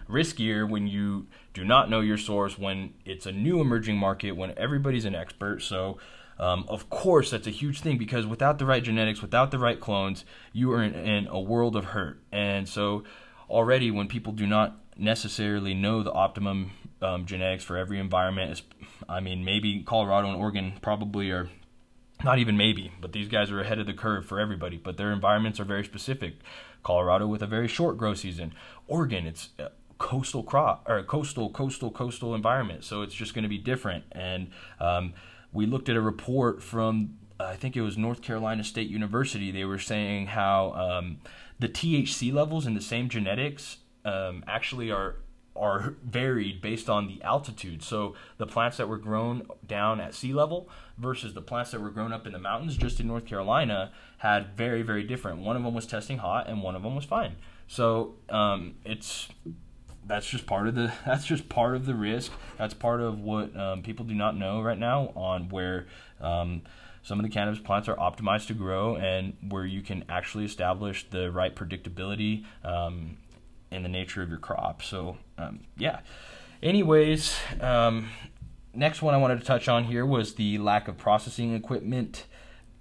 riskier 0.10 0.70
when 0.70 0.88
you 0.88 1.28
do 1.54 1.64
not 1.64 1.90
know 1.90 2.00
your 2.00 2.18
source, 2.18 2.58
when 2.58 2.94
it's 3.06 3.26
a 3.26 3.32
new 3.32 3.62
emerging 3.62 3.98
market, 3.98 4.32
when 4.32 4.54
everybody's 4.58 5.06
an 5.06 5.16
expert. 5.16 5.62
So, 5.62 5.98
um, 6.40 6.66
of 6.68 6.90
course, 6.90 7.32
that's 7.32 7.48
a 7.48 7.52
huge 7.52 7.82
thing 7.82 7.98
because 7.98 8.26
without 8.26 8.60
the 8.60 8.66
right 8.66 8.84
genetics, 8.84 9.22
without 9.22 9.52
the 9.52 9.60
right 9.60 9.80
clones, 9.80 10.24
you 10.54 10.72
are 10.72 10.84
in, 10.84 10.94
in 10.94 11.28
a 11.28 11.40
world 11.40 11.76
of 11.76 11.86
hurt. 11.86 12.22
And 12.32 12.68
so, 12.70 13.04
already, 13.50 13.92
when 13.92 14.08
people 14.08 14.34
do 14.34 14.46
not 14.46 14.80
necessarily 14.98 15.74
know 15.74 16.04
the 16.04 16.12
optimum 16.12 16.72
um, 17.02 17.26
genetics 17.26 17.64
for 17.64 17.78
every 17.78 18.00
environment. 18.00 18.62
I 19.08 19.20
mean, 19.20 19.44
maybe 19.44 19.84
Colorado 19.84 20.28
and 20.28 20.38
Oregon 20.38 20.74
probably 20.82 21.32
are 21.32 21.50
not 22.24 22.40
even 22.40 22.58
maybe, 22.58 22.92
but 23.00 23.14
these 23.14 23.28
guys 23.28 23.52
are 23.52 23.62
ahead 23.62 23.80
of 23.80 23.86
the 23.86 23.94
curve 23.94 24.26
for 24.26 24.40
everybody. 24.40 24.78
But 24.78 24.98
their 24.98 25.12
environments 25.12 25.60
are 25.60 25.66
very 25.66 25.84
specific. 25.84 26.36
Colorado 26.84 27.28
with 27.28 27.42
a 27.42 27.48
very 27.48 27.68
short 27.68 27.98
grow 27.98 28.14
season. 28.14 28.54
Oregon, 28.88 29.28
it's 29.28 29.50
coastal 29.98 30.44
crop 30.44 30.86
or 30.88 31.02
coastal, 31.04 31.50
coastal, 31.50 31.92
coastal 31.92 32.36
environment, 32.36 32.84
so 32.84 33.02
it's 33.02 33.16
just 33.16 33.34
going 33.34 33.44
to 33.44 33.50
be 33.50 33.58
different. 33.58 34.06
And 34.12 34.52
um, 34.80 35.14
we 35.52 35.66
looked 35.66 35.90
at 35.90 35.96
a 35.96 36.02
report 36.02 36.62
from 36.62 37.18
I 37.40 37.56
think 37.56 37.76
it 37.76 37.82
was 37.82 37.98
North 37.98 38.22
Carolina 38.22 38.64
State 38.64 38.90
University. 38.90 39.52
They 39.52 39.66
were 39.66 39.78
saying 39.78 40.28
how 40.28 40.72
um, 40.72 41.20
the 41.60 41.70
THC 41.70 42.34
levels 42.34 42.66
in 42.66 42.74
the 42.74 42.82
same 42.82 43.10
genetics 43.10 43.78
um, 44.06 44.44
actually 44.48 44.92
are 44.92 45.18
are 45.56 45.96
varied 46.04 46.62
based 46.62 46.88
on 46.88 47.08
the 47.08 47.22
altitude. 47.24 47.82
So 47.82 48.14
the 48.38 48.46
plants 48.46 48.78
that 48.78 48.88
were 48.88 49.00
grown 49.00 49.48
down 49.66 50.00
at 50.00 50.14
sea 50.14 50.32
level 50.32 50.70
versus 51.00 51.34
the 51.34 51.42
plants 51.42 51.72
that 51.72 51.82
were 51.82 51.90
grown 51.90 52.14
up 52.14 52.28
in 52.28 52.34
the 52.34 52.40
mountains 52.40 52.78
just 52.78 53.00
in 53.00 53.08
North 53.08 53.26
Carolina 53.26 53.92
had 54.20 54.56
very 54.56 54.84
very 54.84 55.04
different. 55.04 55.40
One 55.40 55.56
of 55.56 55.64
them 55.64 55.74
was 55.74 55.88
testing 55.88 56.20
hot 56.20 56.48
and 56.48 56.62
one 56.62 56.76
of 56.76 56.84
them 56.84 56.96
was 56.96 57.06
fine. 57.06 57.36
So 57.68 58.16
um, 58.30 58.76
it's 58.86 59.30
that's 60.08 60.28
just 60.28 60.46
part 60.46 60.68
of 60.68 60.76
the 60.76 60.92
that's 61.06 61.26
just 61.26 61.50
part 61.50 61.76
of 61.76 61.86
the 61.86 61.96
risk. 61.96 62.32
That's 62.58 62.74
part 62.74 63.02
of 63.02 63.20
what 63.20 63.56
um, 63.56 63.84
people 63.84 64.06
do 64.06 64.16
not 64.16 64.36
know 64.38 64.62
right 64.62 64.78
now 64.78 65.12
on 65.16 65.50
where 65.50 65.88
um, 66.22 66.64
some 67.04 67.20
of 67.20 67.24
the 67.24 67.30
cannabis 67.30 67.60
plants 67.60 67.88
are 67.88 67.96
optimized 67.96 68.48
to 68.48 68.54
grow 68.54 68.96
and 68.96 69.34
where 69.50 69.66
you 69.66 69.82
can 69.82 70.04
actually 70.10 70.46
establish 70.46 71.10
the 71.10 71.32
right 71.32 71.56
predictability 71.56 72.46
um, 72.64 73.18
in 73.72 73.84
the 73.84 73.90
nature 73.90 74.22
of 74.22 74.30
your 74.30 74.40
crop. 74.40 74.82
So 74.82 75.18
um, 75.38 75.62
yeah. 75.78 76.00
Anyways, 76.64 77.38
um, 77.62 78.10
next 78.74 79.02
one 79.02 79.14
I 79.14 79.18
wanted 79.18 79.40
to 79.40 79.46
touch 79.46 79.68
on 79.68 79.84
here 79.84 80.06
was 80.06 80.36
the 80.36 80.58
lack 80.58 80.88
of 80.88 80.98
processing 80.98 81.54
equipment, 81.54 82.26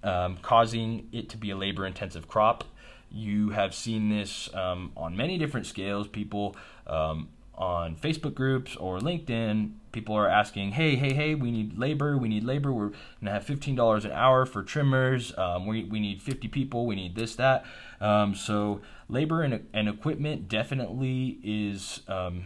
um, 0.02 0.38
causing 0.40 1.09
it 1.12 1.28
to 1.30 1.37
be 1.37 1.50
a 1.50 1.56
labor-intensive 1.56 2.26
crop. 2.26 2.64
You 3.10 3.50
have 3.50 3.75
seen 3.75 4.10
this 4.10 4.52
um, 4.54 4.92
on 4.96 5.16
many 5.16 5.38
different 5.38 5.66
scales. 5.66 6.08
People 6.08 6.56
um, 6.86 7.28
on 7.54 7.96
Facebook 7.96 8.34
groups 8.34 8.76
or 8.76 8.98
LinkedIn, 8.98 9.72
people 9.92 10.14
are 10.14 10.28
asking, 10.28 10.72
"Hey, 10.72 10.96
hey, 10.96 11.14
hey, 11.14 11.34
we 11.34 11.50
need 11.50 11.78
labor. 11.78 12.18
We 12.18 12.28
need 12.28 12.44
labor. 12.44 12.72
We're 12.72 12.90
gonna 13.20 13.32
have 13.32 13.44
fifteen 13.44 13.75
dollars 13.75 14.04
an 14.04 14.12
hour 14.12 14.44
for 14.44 14.62
trimmers. 14.62 15.36
Um, 15.38 15.66
we 15.66 15.84
we 15.84 16.00
need 16.00 16.20
fifty 16.20 16.48
people. 16.48 16.86
We 16.86 16.94
need 16.94 17.14
this 17.14 17.36
that." 17.36 17.64
Um, 18.00 18.34
so 18.34 18.82
labor 19.08 19.42
and, 19.42 19.66
and 19.72 19.88
equipment 19.88 20.48
definitely 20.48 21.38
is 21.42 22.02
um, 22.08 22.44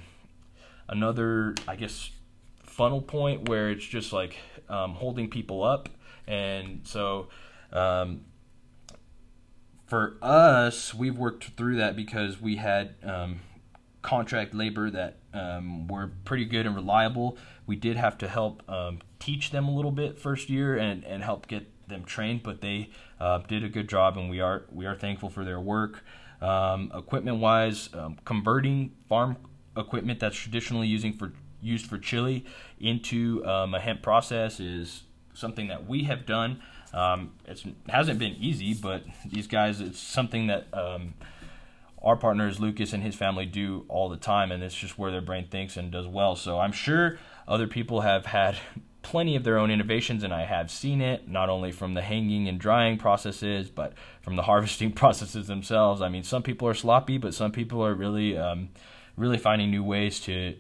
another, 0.88 1.54
I 1.66 1.74
guess, 1.74 2.10
funnel 2.62 3.02
point 3.02 3.48
where 3.48 3.70
it's 3.70 3.84
just 3.84 4.12
like 4.12 4.36
um, 4.68 4.94
holding 4.94 5.28
people 5.28 5.64
up, 5.64 5.88
and 6.26 6.82
so. 6.84 7.28
For 9.90 10.14
us, 10.22 10.94
we've 10.94 11.18
worked 11.18 11.56
through 11.56 11.74
that 11.78 11.96
because 11.96 12.40
we 12.40 12.54
had 12.54 12.94
um, 13.02 13.40
contract 14.02 14.54
labor 14.54 14.88
that 14.88 15.16
um, 15.34 15.88
were 15.88 16.12
pretty 16.24 16.44
good 16.44 16.64
and 16.64 16.76
reliable. 16.76 17.36
We 17.66 17.74
did 17.74 17.96
have 17.96 18.16
to 18.18 18.28
help 18.28 18.62
um, 18.70 19.00
teach 19.18 19.50
them 19.50 19.66
a 19.66 19.74
little 19.74 19.90
bit 19.90 20.16
first 20.16 20.48
year 20.48 20.78
and, 20.78 21.02
and 21.02 21.24
help 21.24 21.48
get 21.48 21.66
them 21.88 22.04
trained, 22.04 22.44
but 22.44 22.60
they 22.60 22.90
uh, 23.18 23.38
did 23.38 23.64
a 23.64 23.68
good 23.68 23.88
job, 23.88 24.16
and 24.16 24.30
we 24.30 24.38
are 24.38 24.62
we 24.70 24.86
are 24.86 24.94
thankful 24.94 25.28
for 25.28 25.44
their 25.44 25.58
work. 25.58 26.04
Um, 26.40 26.92
equipment 26.94 27.38
wise, 27.38 27.90
um, 27.92 28.16
converting 28.24 28.92
farm 29.08 29.38
equipment 29.76 30.20
that's 30.20 30.36
traditionally 30.36 30.86
using 30.86 31.14
for 31.14 31.32
used 31.60 31.86
for 31.86 31.98
chili 31.98 32.44
into 32.78 33.44
um, 33.44 33.74
a 33.74 33.80
hemp 33.80 34.02
process 34.02 34.60
is 34.60 35.02
something 35.34 35.66
that 35.66 35.88
we 35.88 36.04
have 36.04 36.26
done. 36.26 36.62
Um, 36.92 37.32
it 37.46 37.62
hasn't 37.88 38.18
been 38.18 38.34
easy, 38.34 38.74
but 38.74 39.04
these 39.24 39.46
guys, 39.46 39.80
it's 39.80 39.98
something 39.98 40.48
that 40.48 40.66
our 42.02 42.16
partners 42.16 42.58
Lucas 42.60 42.92
and 42.92 43.02
his 43.02 43.14
family 43.14 43.46
do 43.46 43.84
all 43.88 44.08
the 44.08 44.16
time, 44.16 44.50
and 44.50 44.62
it's 44.62 44.74
just 44.74 44.98
where 44.98 45.10
their 45.10 45.20
brain 45.20 45.46
thinks 45.48 45.76
and 45.76 45.90
does 45.90 46.06
well. 46.06 46.34
So 46.36 46.58
I'm 46.58 46.72
sure 46.72 47.18
other 47.46 47.66
people 47.66 48.00
have 48.00 48.26
had 48.26 48.56
plenty 49.02 49.36
of 49.36 49.44
their 49.44 49.58
own 49.58 49.70
innovations, 49.70 50.22
and 50.22 50.32
I 50.32 50.44
have 50.44 50.70
seen 50.70 51.00
it 51.00 51.28
not 51.28 51.48
only 51.48 51.72
from 51.72 51.94
the 51.94 52.02
hanging 52.02 52.48
and 52.48 52.58
drying 52.58 52.98
processes, 52.98 53.68
but 53.70 53.94
from 54.22 54.36
the 54.36 54.42
harvesting 54.50 54.92
processes 54.92 55.46
themselves. 55.46 56.00
I 56.00 56.08
mean, 56.08 56.22
some 56.22 56.42
people 56.42 56.68
are 56.68 56.74
sloppy, 56.74 57.18
but 57.18 57.34
some 57.34 57.52
people 57.52 57.84
are 57.84 57.94
really, 57.94 58.36
um, 58.36 58.70
really 59.16 59.38
finding 59.38 59.70
new 59.70 59.84
ways 59.84 60.20
to 60.20 60.56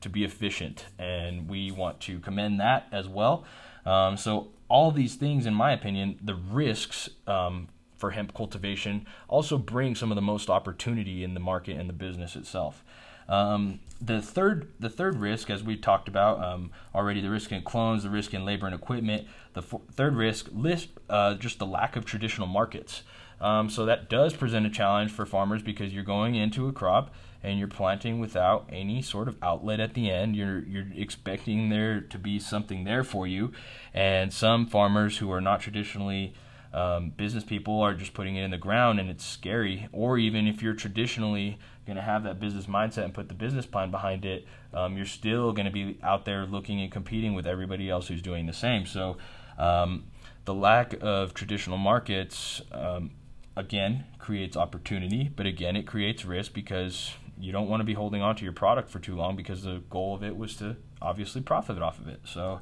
to 0.00 0.08
be 0.08 0.24
efficient, 0.24 0.86
and 0.98 1.46
we 1.46 1.70
want 1.70 2.00
to 2.00 2.18
commend 2.20 2.58
that 2.58 2.86
as 2.90 3.06
well. 3.06 3.44
Um, 3.84 4.16
so, 4.16 4.48
all 4.70 4.90
these 4.92 5.16
things, 5.16 5.44
in 5.44 5.52
my 5.52 5.72
opinion, 5.72 6.18
the 6.22 6.34
risks 6.34 7.10
um, 7.26 7.68
for 7.98 8.12
hemp 8.12 8.32
cultivation 8.32 9.04
also 9.28 9.58
bring 9.58 9.94
some 9.94 10.10
of 10.10 10.16
the 10.16 10.22
most 10.22 10.48
opportunity 10.48 11.22
in 11.22 11.34
the 11.34 11.40
market 11.40 11.76
and 11.76 11.88
the 11.88 11.92
business 11.92 12.36
itself. 12.36 12.82
Um, 13.28 13.80
the 14.00 14.22
third, 14.22 14.72
the 14.80 14.88
third 14.88 15.16
risk, 15.16 15.50
as 15.50 15.62
we 15.62 15.76
talked 15.76 16.08
about 16.08 16.42
um, 16.42 16.70
already, 16.94 17.20
the 17.20 17.30
risk 17.30 17.52
in 17.52 17.62
clones, 17.62 18.04
the 18.04 18.10
risk 18.10 18.32
in 18.32 18.44
labor 18.44 18.66
and 18.66 18.74
equipment. 18.74 19.26
The 19.52 19.60
f- 19.60 19.80
third 19.92 20.14
risk, 20.14 20.48
list 20.52 20.88
uh, 21.10 21.34
just 21.34 21.58
the 21.58 21.66
lack 21.66 21.96
of 21.96 22.04
traditional 22.04 22.46
markets. 22.46 23.02
Um, 23.40 23.70
so 23.70 23.84
that 23.86 24.08
does 24.08 24.34
present 24.34 24.66
a 24.66 24.70
challenge 24.70 25.10
for 25.10 25.26
farmers 25.26 25.62
because 25.62 25.92
you're 25.92 26.04
going 26.04 26.34
into 26.36 26.68
a 26.68 26.72
crop 26.72 27.12
and 27.42 27.58
you're 27.58 27.68
planting 27.68 28.20
without 28.20 28.68
any 28.70 29.02
sort 29.02 29.28
of 29.28 29.36
outlet 29.42 29.80
at 29.80 29.94
the 29.94 30.10
end. 30.10 30.36
You're 30.36 30.60
you're 30.60 30.86
expecting 30.94 31.68
there 31.68 32.00
to 32.00 32.18
be 32.18 32.38
something 32.38 32.84
there 32.84 33.04
for 33.04 33.26
you, 33.26 33.52
and 33.94 34.32
some 34.32 34.66
farmers 34.66 35.18
who 35.18 35.30
are 35.32 35.40
not 35.40 35.60
traditionally 35.60 36.34
um, 36.72 37.10
business 37.10 37.42
people 37.42 37.80
are 37.80 37.94
just 37.94 38.14
putting 38.14 38.36
it 38.36 38.44
in 38.44 38.50
the 38.50 38.58
ground 38.58 39.00
and 39.00 39.10
it's 39.10 39.26
scary. 39.26 39.88
Or 39.92 40.18
even 40.18 40.46
if 40.46 40.62
you're 40.62 40.74
traditionally 40.74 41.58
going 41.86 41.96
to 41.96 42.02
have 42.02 42.22
that 42.24 42.38
business 42.38 42.66
mindset 42.66 43.04
and 43.04 43.14
put 43.14 43.28
the 43.28 43.34
business 43.34 43.66
plan 43.66 43.90
behind 43.90 44.24
it, 44.24 44.46
um, 44.72 44.96
you're 44.96 45.06
still 45.06 45.52
going 45.52 45.66
to 45.66 45.72
be 45.72 45.98
out 46.02 46.24
there 46.24 46.46
looking 46.46 46.80
and 46.80 46.92
competing 46.92 47.34
with 47.34 47.46
everybody 47.46 47.90
else 47.90 48.08
who's 48.08 48.22
doing 48.22 48.46
the 48.46 48.52
same. 48.52 48.86
So 48.86 49.16
um, 49.58 50.04
the 50.44 50.54
lack 50.54 50.94
of 51.00 51.34
traditional 51.34 51.78
markets, 51.78 52.62
um, 52.70 53.10
again, 53.56 54.04
creates 54.18 54.56
opportunity, 54.56 55.30
but 55.34 55.46
again, 55.46 55.74
it 55.74 55.86
creates 55.86 56.24
risk 56.24 56.54
because 56.54 57.14
you 57.40 57.52
don't 57.52 57.68
want 57.68 57.80
to 57.80 57.84
be 57.84 57.94
holding 57.94 58.22
on 58.22 58.36
to 58.36 58.44
your 58.44 58.52
product 58.52 58.90
for 58.90 58.98
too 58.98 59.16
long 59.16 59.36
because 59.36 59.62
the 59.62 59.82
goal 59.90 60.14
of 60.14 60.22
it 60.22 60.36
was 60.36 60.56
to 60.56 60.76
obviously 61.00 61.40
profit 61.40 61.80
off 61.80 61.98
of 61.98 62.08
it. 62.08 62.20
So 62.24 62.60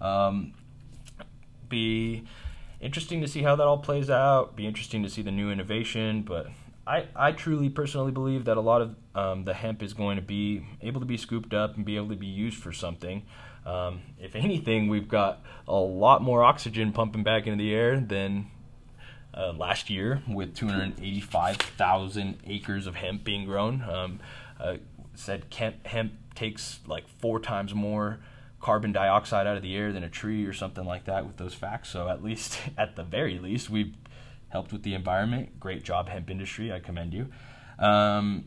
um, 0.00 0.54
be 1.68 2.24
interesting 2.80 3.20
to 3.20 3.28
see 3.28 3.42
how 3.42 3.56
that 3.56 3.66
all 3.66 3.78
plays 3.78 4.10
out. 4.10 4.56
Be 4.56 4.66
interesting 4.66 5.02
to 5.02 5.10
see 5.10 5.22
the 5.22 5.30
new 5.30 5.50
innovation, 5.50 6.22
but 6.22 6.48
I, 6.86 7.06
I 7.14 7.32
truly 7.32 7.68
personally 7.68 8.12
believe 8.12 8.46
that 8.46 8.56
a 8.56 8.60
lot 8.60 8.82
of 8.82 8.96
um, 9.14 9.44
the 9.44 9.54
hemp 9.54 9.82
is 9.82 9.92
going 9.92 10.16
to 10.16 10.22
be 10.22 10.66
able 10.80 11.00
to 11.00 11.06
be 11.06 11.16
scooped 11.16 11.54
up 11.54 11.76
and 11.76 11.84
be 11.84 11.96
able 11.96 12.08
to 12.08 12.16
be 12.16 12.26
used 12.26 12.58
for 12.58 12.72
something. 12.72 13.22
Um, 13.66 14.00
if 14.18 14.34
anything, 14.34 14.88
we've 14.88 15.08
got 15.08 15.42
a 15.68 15.74
lot 15.74 16.22
more 16.22 16.42
oxygen 16.42 16.92
pumping 16.92 17.22
back 17.22 17.46
into 17.46 17.62
the 17.62 17.74
air 17.74 18.00
than 18.00 18.50
uh, 19.34 19.52
last 19.52 19.90
year 19.90 20.22
with 20.28 20.54
285,000 20.54 22.38
acres 22.46 22.86
of 22.86 22.96
hemp 22.96 23.24
being 23.24 23.44
grown. 23.44 23.82
Um, 23.82 24.20
uh, 24.58 24.76
said 25.14 25.46
hemp, 25.84 26.12
takes 26.34 26.80
like 26.86 27.08
four 27.08 27.40
times 27.40 27.74
more 27.74 28.20
carbon 28.60 28.92
dioxide 28.92 29.46
out 29.46 29.56
of 29.56 29.62
the 29.62 29.76
air 29.76 29.92
than 29.92 30.04
a 30.04 30.08
tree 30.08 30.44
or 30.44 30.52
something 30.52 30.84
like 30.84 31.04
that 31.06 31.26
with 31.26 31.36
those 31.36 31.54
facts. 31.54 31.88
So 31.88 32.08
at 32.08 32.22
least, 32.22 32.58
at 32.78 32.96
the 32.96 33.02
very 33.02 33.38
least, 33.38 33.70
we've 33.70 33.94
helped 34.48 34.72
with 34.72 34.82
the 34.82 34.94
environment. 34.94 35.58
Great 35.58 35.82
job, 35.82 36.08
hemp 36.08 36.30
industry. 36.30 36.72
I 36.72 36.80
commend 36.80 37.14
you. 37.14 37.28
Um, 37.78 38.46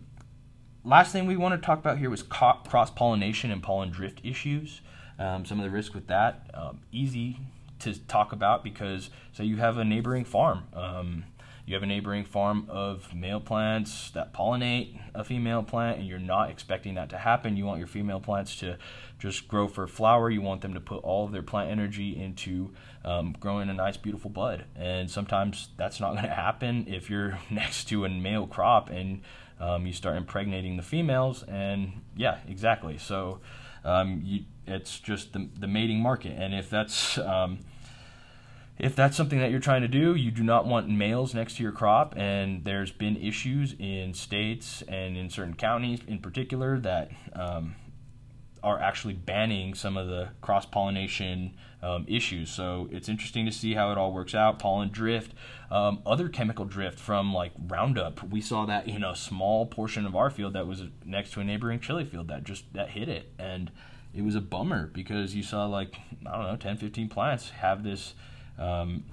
last 0.83 1.11
thing 1.11 1.25
we 1.25 1.35
want 1.35 1.59
to 1.59 1.65
talk 1.65 1.79
about 1.79 1.97
here 1.97 2.09
was 2.09 2.23
co- 2.23 2.59
cross 2.67 2.91
pollination 2.91 3.51
and 3.51 3.63
pollen 3.63 3.89
drift 3.89 4.21
issues. 4.23 4.81
Um, 5.17 5.45
some 5.45 5.59
of 5.59 5.63
the 5.63 5.71
risk 5.71 5.93
with 5.93 6.07
that. 6.07 6.49
Um, 6.53 6.81
easy 6.91 7.39
to 7.83 7.99
talk 8.07 8.31
about 8.31 8.63
because 8.63 9.09
say 9.31 9.45
you 9.45 9.57
have 9.57 9.77
a 9.77 9.85
neighboring 9.85 10.25
farm. 10.25 10.63
Um, 10.73 11.25
you 11.65 11.75
have 11.75 11.83
a 11.83 11.87
neighboring 11.87 12.25
farm 12.25 12.65
of 12.67 13.13
male 13.15 13.39
plants 13.39 14.11
that 14.11 14.33
pollinate 14.33 14.99
a 15.15 15.23
female 15.23 15.63
plant, 15.63 15.99
and 15.99 16.07
you're 16.07 16.19
not 16.19 16.49
expecting 16.49 16.95
that 16.95 17.09
to 17.11 17.17
happen. 17.17 17.55
You 17.55 17.65
want 17.65 17.79
your 17.79 17.87
female 17.87 18.19
plants 18.19 18.57
to 18.57 18.77
just 19.17 19.47
grow 19.47 19.69
for 19.69 19.87
flower. 19.87 20.29
You 20.29 20.41
want 20.41 20.59
them 20.59 20.73
to 20.73 20.81
put 20.81 21.01
all 21.03 21.25
of 21.25 21.31
their 21.31 21.41
plant 21.41 21.71
energy 21.71 22.21
into 22.21 22.73
um, 23.05 23.33
growing 23.39 23.69
a 23.69 23.73
nice, 23.73 23.95
beautiful 23.95 24.29
bud. 24.29 24.65
And 24.75 25.09
sometimes 25.09 25.69
that's 25.77 26.01
not 26.01 26.11
going 26.11 26.25
to 26.25 26.29
happen 26.29 26.85
if 26.89 27.09
you're 27.09 27.39
next 27.49 27.85
to 27.85 28.03
a 28.03 28.09
male 28.09 28.45
crop 28.45 28.89
and 28.89 29.21
um, 29.59 29.85
you 29.85 29.93
start 29.93 30.17
impregnating 30.17 30.75
the 30.75 30.83
females. 30.83 31.43
And 31.43 32.01
yeah, 32.17 32.39
exactly. 32.45 32.97
So 32.97 33.39
um, 33.85 34.21
you, 34.25 34.43
it's 34.67 34.99
just 34.99 35.31
the, 35.31 35.47
the 35.57 35.67
mating 35.67 36.01
market. 36.01 36.33
And 36.37 36.53
if 36.53 36.69
that's 36.69 37.17
um, 37.17 37.59
if 38.77 38.95
that's 38.95 39.15
something 39.15 39.39
that 39.39 39.51
you're 39.51 39.59
trying 39.59 39.81
to 39.81 39.87
do, 39.87 40.15
you 40.15 40.31
do 40.31 40.43
not 40.43 40.65
want 40.65 40.89
males 40.89 41.33
next 41.33 41.57
to 41.57 41.63
your 41.63 41.71
crop. 41.71 42.15
And 42.17 42.63
there's 42.63 42.91
been 42.91 43.17
issues 43.17 43.75
in 43.77 44.13
states 44.13 44.83
and 44.87 45.15
in 45.15 45.29
certain 45.29 45.53
counties 45.53 45.99
in 46.07 46.19
particular 46.19 46.79
that 46.79 47.11
um, 47.33 47.75
are 48.63 48.79
actually 48.79 49.13
banning 49.13 49.75
some 49.75 49.97
of 49.97 50.07
the 50.07 50.29
cross 50.41 50.65
pollination 50.65 51.53
um, 51.83 52.05
issues. 52.07 52.49
So 52.49 52.87
it's 52.91 53.09
interesting 53.09 53.45
to 53.45 53.51
see 53.51 53.73
how 53.73 53.91
it 53.91 53.97
all 53.97 54.13
works 54.13 54.33
out. 54.33 54.57
Pollen 54.57 54.89
drift, 54.89 55.33
um, 55.69 56.01
other 56.05 56.29
chemical 56.29 56.63
drift 56.65 56.97
from 56.97 57.33
like 57.33 57.51
Roundup. 57.67 58.23
We 58.23 58.39
saw 58.39 58.65
that 58.65 58.87
in 58.87 59.03
a 59.03 59.15
small 59.15 59.65
portion 59.65 60.05
of 60.05 60.15
our 60.15 60.29
field 60.29 60.53
that 60.53 60.65
was 60.65 60.83
next 61.05 61.33
to 61.33 61.41
a 61.41 61.43
neighboring 61.43 61.81
chili 61.81 62.05
field 62.05 62.29
that 62.29 62.45
just 62.45 62.71
that 62.73 62.91
hit 62.91 63.09
it, 63.09 63.33
and 63.37 63.69
it 64.13 64.23
was 64.23 64.35
a 64.35 64.41
bummer 64.41 64.87
because 64.87 65.35
you 65.35 65.43
saw 65.43 65.65
like 65.65 65.97
I 66.25 66.37
don't 66.37 66.47
know 66.47 66.55
10, 66.55 66.77
15 66.77 67.09
plants 67.09 67.49
have 67.49 67.83
this 67.83 68.13
um, 68.57 69.03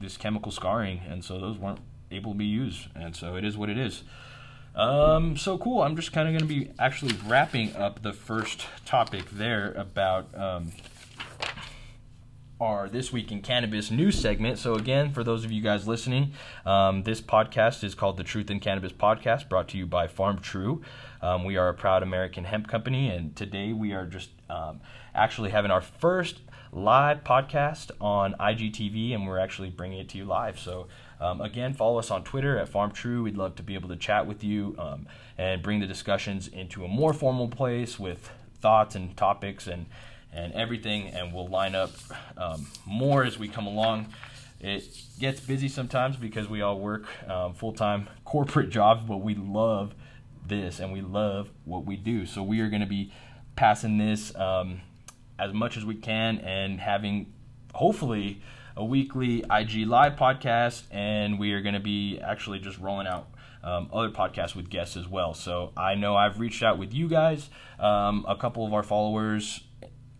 this 0.00 0.16
chemical 0.16 0.52
scarring, 0.52 1.00
and 1.08 1.24
so 1.24 1.38
those 1.38 1.58
weren't 1.58 1.80
able 2.10 2.32
to 2.32 2.38
be 2.38 2.46
used, 2.46 2.88
and 2.94 3.14
so 3.14 3.36
it 3.36 3.44
is 3.44 3.56
what 3.56 3.68
it 3.68 3.78
is. 3.78 4.02
Um, 4.74 5.36
so 5.36 5.58
cool. 5.58 5.82
I'm 5.82 5.96
just 5.96 6.12
kind 6.12 6.28
of 6.28 6.32
going 6.32 6.48
to 6.48 6.64
be 6.64 6.70
actually 6.78 7.16
wrapping 7.26 7.74
up 7.74 8.02
the 8.02 8.12
first 8.12 8.66
topic 8.84 9.28
there 9.30 9.72
about 9.72 10.28
um, 10.38 10.72
our 12.60 12.88
This 12.88 13.12
Week 13.12 13.32
in 13.32 13.42
Cannabis 13.42 13.90
news 13.90 14.20
segment. 14.20 14.58
So, 14.58 14.74
again, 14.74 15.12
for 15.12 15.24
those 15.24 15.44
of 15.44 15.50
you 15.50 15.62
guys 15.62 15.88
listening, 15.88 16.32
um, 16.64 17.02
this 17.02 17.20
podcast 17.20 17.82
is 17.82 17.94
called 17.94 18.16
the 18.16 18.24
Truth 18.24 18.50
in 18.50 18.60
Cannabis 18.60 18.92
Podcast, 18.92 19.48
brought 19.48 19.68
to 19.68 19.78
you 19.78 19.86
by 19.86 20.06
Farm 20.06 20.38
True. 20.38 20.82
Um, 21.22 21.44
we 21.44 21.56
are 21.56 21.68
a 21.68 21.74
proud 21.74 22.02
American 22.02 22.44
hemp 22.44 22.68
company, 22.68 23.08
and 23.08 23.34
today 23.34 23.72
we 23.72 23.92
are 23.92 24.06
just 24.06 24.30
um, 24.48 24.80
actually 25.14 25.50
having 25.50 25.70
our 25.70 25.80
first 25.80 26.40
live 26.72 27.24
podcast 27.24 27.90
on 28.00 28.34
IGTV, 28.34 29.14
and 29.14 29.26
we're 29.26 29.38
actually 29.38 29.70
bringing 29.70 29.98
it 29.98 30.08
to 30.10 30.18
you 30.18 30.24
live. 30.24 30.58
So, 30.58 30.88
um, 31.20 31.40
again, 31.40 31.74
follow 31.74 31.98
us 31.98 32.10
on 32.10 32.24
Twitter 32.24 32.58
at 32.58 32.68
Farm 32.68 32.92
True. 32.92 33.22
We'd 33.22 33.36
love 33.36 33.56
to 33.56 33.62
be 33.62 33.74
able 33.74 33.88
to 33.88 33.96
chat 33.96 34.26
with 34.26 34.44
you 34.44 34.74
um, 34.78 35.06
and 35.36 35.62
bring 35.62 35.80
the 35.80 35.86
discussions 35.86 36.48
into 36.48 36.84
a 36.84 36.88
more 36.88 37.12
formal 37.12 37.48
place 37.48 37.98
with 37.98 38.30
thoughts 38.60 38.94
and 38.94 39.16
topics 39.16 39.66
and 39.66 39.86
and 40.32 40.52
everything. 40.52 41.08
And 41.08 41.32
we'll 41.32 41.48
line 41.48 41.74
up 41.74 41.90
um, 42.36 42.66
more 42.84 43.24
as 43.24 43.38
we 43.38 43.48
come 43.48 43.66
along. 43.66 44.12
It 44.60 45.02
gets 45.18 45.40
busy 45.40 45.68
sometimes 45.68 46.16
because 46.16 46.48
we 46.48 46.62
all 46.62 46.78
work 46.78 47.06
um, 47.28 47.54
full 47.54 47.72
time 47.72 48.08
corporate 48.24 48.70
jobs, 48.70 49.04
but 49.06 49.18
we 49.18 49.34
love 49.34 49.94
this 50.46 50.80
and 50.80 50.92
we 50.92 51.00
love 51.00 51.50
what 51.64 51.84
we 51.84 51.96
do. 51.96 52.26
So 52.26 52.42
we 52.42 52.60
are 52.60 52.68
going 52.68 52.80
to 52.80 52.86
be 52.86 53.12
passing 53.56 53.98
this 53.98 54.34
um, 54.36 54.80
as 55.38 55.52
much 55.52 55.76
as 55.76 55.84
we 55.84 55.94
can 55.94 56.38
and 56.38 56.80
having 56.80 57.32
hopefully 57.74 58.42
a 58.76 58.84
weekly 58.84 59.44
IG 59.50 59.86
live 59.86 60.14
podcast, 60.14 60.84
and 60.90 61.38
we 61.38 61.52
are 61.52 61.60
going 61.60 61.74
to 61.74 61.80
be 61.80 62.18
actually 62.20 62.60
just 62.60 62.78
rolling 62.78 63.06
out 63.06 63.28
um, 63.62 63.90
other 63.92 64.10
podcasts 64.10 64.54
with 64.54 64.70
guests 64.70 64.96
as 64.96 65.08
well. 65.08 65.34
So 65.34 65.72
I 65.76 65.94
know 65.94 66.16
I've 66.16 66.38
reached 66.38 66.62
out 66.62 66.78
with 66.78 66.94
you 66.94 67.08
guys, 67.08 67.50
um, 67.78 68.24
a 68.28 68.36
couple 68.36 68.64
of 68.66 68.72
our 68.72 68.82
followers 68.84 69.64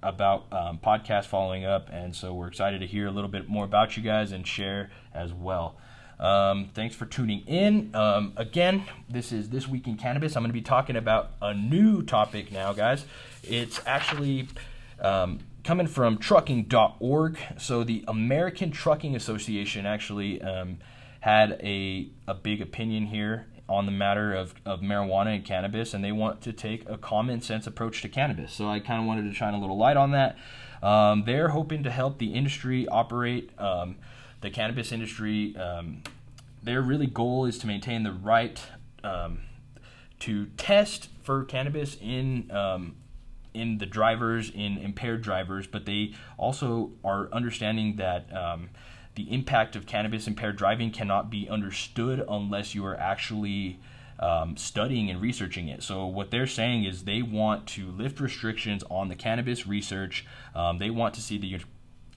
about 0.02 0.46
um, 0.52 0.78
podcast 0.84 1.26
following 1.26 1.64
up, 1.64 1.88
and 1.92 2.14
so 2.14 2.34
we're 2.34 2.48
excited 2.48 2.80
to 2.80 2.86
hear 2.86 3.06
a 3.06 3.10
little 3.10 3.30
bit 3.30 3.48
more 3.48 3.64
about 3.64 3.96
you 3.96 4.02
guys 4.02 4.32
and 4.32 4.46
share 4.46 4.90
as 5.14 5.32
well. 5.32 5.76
Um, 6.20 6.70
thanks 6.74 6.96
for 6.96 7.06
tuning 7.06 7.40
in. 7.46 7.94
Um, 7.94 8.32
again, 8.36 8.84
this 9.08 9.30
is 9.30 9.50
This 9.50 9.68
Week 9.68 9.86
in 9.86 9.96
Cannabis. 9.96 10.36
I'm 10.36 10.42
going 10.42 10.50
to 10.50 10.52
be 10.52 10.62
talking 10.62 10.96
about 10.96 11.30
a 11.40 11.54
new 11.54 12.02
topic 12.02 12.50
now, 12.50 12.72
guys. 12.72 13.04
It's 13.44 13.80
actually 13.86 14.48
um, 15.00 15.40
coming 15.64 15.86
from 15.86 16.18
trucking.org. 16.18 17.38
So, 17.58 17.84
the 17.84 18.04
American 18.08 18.70
Trucking 18.70 19.14
Association 19.14 19.86
actually 19.86 20.40
um, 20.42 20.78
had 21.20 21.52
a, 21.62 22.08
a 22.26 22.34
big 22.34 22.60
opinion 22.60 23.06
here 23.06 23.46
on 23.68 23.84
the 23.84 23.92
matter 23.92 24.34
of, 24.34 24.54
of 24.64 24.80
marijuana 24.80 25.34
and 25.34 25.44
cannabis, 25.44 25.92
and 25.92 26.02
they 26.02 26.12
want 26.12 26.40
to 26.40 26.52
take 26.52 26.88
a 26.88 26.96
common 26.96 27.40
sense 27.42 27.66
approach 27.66 28.00
to 28.02 28.08
cannabis. 28.08 28.52
So, 28.52 28.68
I 28.68 28.80
kind 28.80 29.00
of 29.00 29.06
wanted 29.06 29.28
to 29.28 29.34
shine 29.34 29.54
a 29.54 29.60
little 29.60 29.76
light 29.76 29.96
on 29.96 30.12
that. 30.12 30.38
Um, 30.82 31.24
they're 31.26 31.48
hoping 31.48 31.82
to 31.82 31.90
help 31.90 32.18
the 32.18 32.34
industry 32.34 32.86
operate, 32.88 33.50
um, 33.58 33.96
the 34.40 34.50
cannabis 34.50 34.92
industry. 34.92 35.56
Um, 35.56 36.02
their 36.62 36.82
really 36.82 37.06
goal 37.06 37.44
is 37.44 37.58
to 37.58 37.66
maintain 37.66 38.02
the 38.02 38.12
right 38.12 38.60
um, 39.04 39.40
to 40.20 40.46
test 40.56 41.08
for 41.22 41.44
cannabis 41.44 41.96
in 42.00 42.50
in 43.58 43.78
the 43.78 43.86
drivers, 43.86 44.50
in 44.50 44.78
impaired 44.78 45.22
drivers, 45.22 45.66
but 45.66 45.86
they 45.86 46.14
also 46.36 46.92
are 47.04 47.28
understanding 47.32 47.96
that 47.96 48.34
um, 48.34 48.70
the 49.14 49.32
impact 49.32 49.76
of 49.76 49.86
cannabis 49.86 50.26
impaired 50.26 50.56
driving 50.56 50.90
cannot 50.90 51.30
be 51.30 51.48
understood 51.48 52.24
unless 52.28 52.74
you 52.74 52.84
are 52.86 52.96
actually 52.96 53.80
um, 54.20 54.56
studying 54.56 55.10
and 55.10 55.20
researching 55.20 55.68
it. 55.68 55.82
So 55.82 56.06
what 56.06 56.30
they're 56.30 56.46
saying 56.46 56.84
is 56.84 57.04
they 57.04 57.22
want 57.22 57.66
to 57.68 57.90
lift 57.90 58.20
restrictions 58.20 58.82
on 58.90 59.08
the 59.08 59.14
cannabis 59.14 59.66
research. 59.66 60.26
Um, 60.54 60.78
they 60.78 60.90
want 60.90 61.14
to 61.14 61.20
see 61.20 61.38
the 61.38 61.60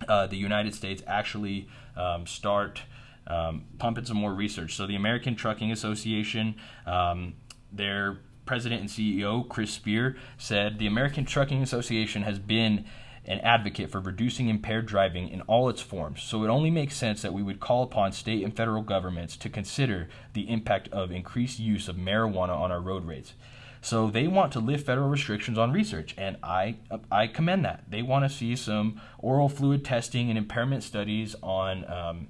uh, 0.08 0.25
the 0.25 0.36
United 0.36 0.73
States 0.73 1.04
actually 1.06 1.67
um, 1.95 2.25
start 2.25 2.82
um, 3.27 3.65
pumping 3.77 4.06
some 4.06 4.17
more 4.17 4.34
research. 4.34 4.75
So 4.75 4.88
the 4.88 4.95
American 4.95 5.36
Trucking 5.36 5.71
Association, 5.71 6.56
um, 6.88 7.36
their 7.71 8.17
president 8.51 8.81
and 8.81 8.89
CEO 8.89 9.47
Chris 9.47 9.71
Spear 9.71 10.17
said 10.37 10.77
the 10.77 10.85
American 10.85 11.23
Trucking 11.23 11.63
Association 11.63 12.23
has 12.23 12.37
been 12.37 12.83
an 13.23 13.39
advocate 13.39 13.89
for 13.89 14.01
reducing 14.01 14.49
impaired 14.49 14.85
driving 14.85 15.29
in 15.29 15.39
all 15.43 15.69
its 15.69 15.79
forms, 15.79 16.21
so 16.21 16.43
it 16.43 16.49
only 16.49 16.69
makes 16.69 16.97
sense 16.97 17.21
that 17.21 17.31
we 17.31 17.41
would 17.41 17.61
call 17.61 17.81
upon 17.81 18.11
state 18.11 18.43
and 18.43 18.53
federal 18.53 18.81
governments 18.81 19.37
to 19.37 19.47
consider 19.47 20.09
the 20.33 20.49
impact 20.49 20.89
of 20.89 21.11
increased 21.11 21.59
use 21.59 21.87
of 21.87 21.95
marijuana 21.95 22.49
on 22.49 22.73
our 22.73 22.81
road 22.81 23.05
rates. 23.05 23.35
So 23.79 24.09
they 24.09 24.27
want 24.27 24.51
to 24.51 24.59
lift 24.59 24.85
federal 24.85 25.07
restrictions 25.07 25.57
on 25.57 25.71
research, 25.71 26.13
and 26.17 26.35
I 26.43 26.75
I 27.09 27.27
commend 27.27 27.63
that. 27.63 27.85
They 27.89 28.01
want 28.01 28.25
to 28.25 28.29
see 28.29 28.57
some 28.57 28.99
oral 29.19 29.47
fluid 29.47 29.85
testing 29.85 30.27
and 30.27 30.37
impairment 30.37 30.83
studies 30.83 31.37
on 31.41 31.89
um, 31.89 32.27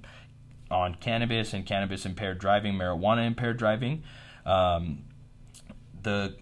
on 0.70 0.94
cannabis 0.94 1.52
and 1.52 1.66
cannabis 1.66 2.06
impaired 2.06 2.38
driving, 2.38 2.74
marijuana 2.74 3.26
impaired 3.26 3.56
driving. 3.56 4.04
Um, 4.46 5.04
the 6.02 6.36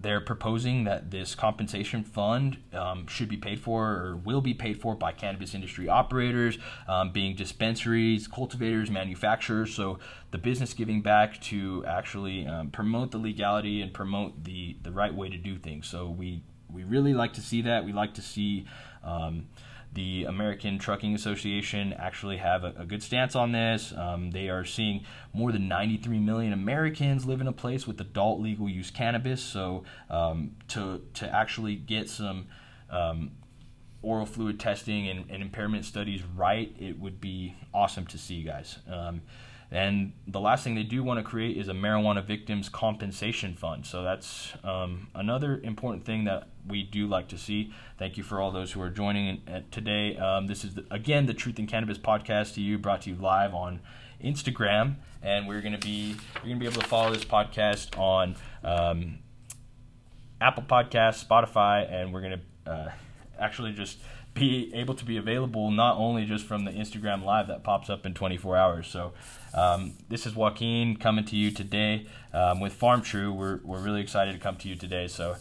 they're 0.00 0.20
proposing 0.20 0.84
that 0.84 1.10
this 1.10 1.34
compensation 1.34 2.02
fund 2.02 2.56
um, 2.72 3.06
should 3.06 3.28
be 3.28 3.36
paid 3.36 3.60
for 3.60 3.86
or 3.86 4.16
will 4.16 4.40
be 4.40 4.54
paid 4.54 4.80
for 4.80 4.94
by 4.94 5.12
cannabis 5.12 5.54
industry 5.54 5.90
operators, 5.90 6.58
um, 6.88 7.12
being 7.12 7.36
dispensaries, 7.36 8.26
cultivators, 8.26 8.90
manufacturers. 8.90 9.74
So 9.74 9.98
the 10.30 10.38
business 10.38 10.72
giving 10.72 11.02
back 11.02 11.38
to 11.42 11.84
actually 11.86 12.46
um, 12.46 12.70
promote 12.70 13.10
the 13.10 13.18
legality 13.18 13.82
and 13.82 13.92
promote 13.92 14.44
the 14.44 14.76
the 14.82 14.90
right 14.90 15.14
way 15.14 15.28
to 15.28 15.36
do 15.36 15.58
things. 15.58 15.86
So 15.86 16.08
we 16.08 16.42
we 16.72 16.84
really 16.84 17.12
like 17.12 17.34
to 17.34 17.42
see 17.42 17.60
that. 17.62 17.84
We 17.84 17.92
like 17.92 18.14
to 18.14 18.22
see 18.22 18.66
um, 19.04 19.48
the 19.92 20.24
American 20.24 20.78
Trucking 20.78 21.14
Association 21.14 21.92
actually 21.94 22.36
have 22.36 22.62
a, 22.62 22.74
a 22.78 22.86
good 22.86 23.02
stance 23.02 23.34
on 23.34 23.52
this. 23.52 23.92
Um, 23.96 24.30
they 24.30 24.48
are 24.48 24.64
seeing 24.64 25.04
more 25.32 25.50
than 25.50 25.66
93 25.68 26.18
million 26.18 26.52
Americans 26.52 27.26
live 27.26 27.40
in 27.40 27.48
a 27.48 27.52
place 27.52 27.86
with 27.86 28.00
adult 28.00 28.40
legal 28.40 28.68
use 28.68 28.90
cannabis. 28.90 29.42
So 29.42 29.84
um, 30.08 30.52
to 30.68 31.02
to 31.14 31.34
actually 31.34 31.76
get 31.76 32.08
some 32.08 32.46
um, 32.88 33.32
oral 34.02 34.26
fluid 34.26 34.58
testing 34.60 35.08
and, 35.08 35.24
and, 35.30 35.42
impairment 35.42 35.84
studies 35.84 36.22
right, 36.34 36.74
it 36.78 36.98
would 36.98 37.20
be 37.20 37.54
awesome 37.74 38.06
to 38.06 38.18
see, 38.18 38.42
guys. 38.42 38.78
And 39.72 40.12
the 40.26 40.40
last 40.40 40.64
thing 40.64 40.74
they 40.74 40.82
do 40.82 41.04
want 41.04 41.18
to 41.18 41.22
create 41.22 41.56
is 41.56 41.68
a 41.68 41.72
marijuana 41.72 42.24
victims 42.24 42.68
compensation 42.68 43.54
fund. 43.54 43.86
So 43.86 44.02
that's 44.02 44.52
um, 44.64 45.08
another 45.14 45.60
important 45.62 46.04
thing 46.04 46.24
that 46.24 46.48
we 46.66 46.82
do 46.82 47.06
like 47.06 47.28
to 47.28 47.38
see. 47.38 47.72
Thank 47.96 48.16
you 48.16 48.24
for 48.24 48.40
all 48.40 48.50
those 48.50 48.72
who 48.72 48.82
are 48.82 48.90
joining 48.90 49.42
today. 49.70 50.16
Um, 50.16 50.48
this 50.48 50.64
is, 50.64 50.74
the, 50.74 50.84
again, 50.90 51.26
the 51.26 51.34
Truth 51.34 51.60
in 51.60 51.68
Cannabis 51.68 51.98
podcast 51.98 52.54
to 52.54 52.60
you, 52.60 52.78
brought 52.78 53.02
to 53.02 53.10
you 53.10 53.16
live 53.16 53.54
on 53.54 53.80
Instagram. 54.24 54.96
And 55.22 55.46
we're 55.46 55.60
going 55.60 55.78
to 55.78 55.86
be, 55.86 56.16
you're 56.36 56.44
going 56.44 56.56
to 56.56 56.60
be 56.60 56.66
able 56.66 56.82
to 56.82 56.88
follow 56.88 57.12
this 57.12 57.24
podcast 57.24 57.96
on 57.96 58.34
um, 58.64 59.18
Apple 60.40 60.64
Podcasts, 60.64 61.24
Spotify, 61.24 61.88
and 61.92 62.12
we're 62.12 62.22
going 62.22 62.40
to 62.64 62.70
uh, 62.70 62.90
actually 63.38 63.72
just 63.72 63.98
be 64.34 64.72
able 64.74 64.94
to 64.94 65.04
be 65.04 65.16
available 65.16 65.70
not 65.70 65.96
only 65.96 66.24
just 66.24 66.44
from 66.46 66.64
the 66.64 66.70
Instagram 66.70 67.24
live 67.24 67.48
that 67.48 67.64
pops 67.64 67.90
up 67.90 68.06
in 68.06 68.14
24 68.14 68.56
hours. 68.56 68.86
So, 68.86 69.12
um, 69.54 69.94
this 70.08 70.26
is 70.26 70.36
Joaquin 70.36 70.96
coming 70.96 71.24
to 71.26 71.36
you 71.36 71.50
today 71.50 72.06
um, 72.32 72.60
with 72.60 72.72
Farm 72.72 73.02
True. 73.02 73.32
We're, 73.32 73.60
we're 73.64 73.80
really 73.80 74.00
excited 74.00 74.32
to 74.32 74.38
come 74.38 74.56
to 74.56 74.68
you 74.68 74.76
today. 74.76 75.08
So, 75.08 75.36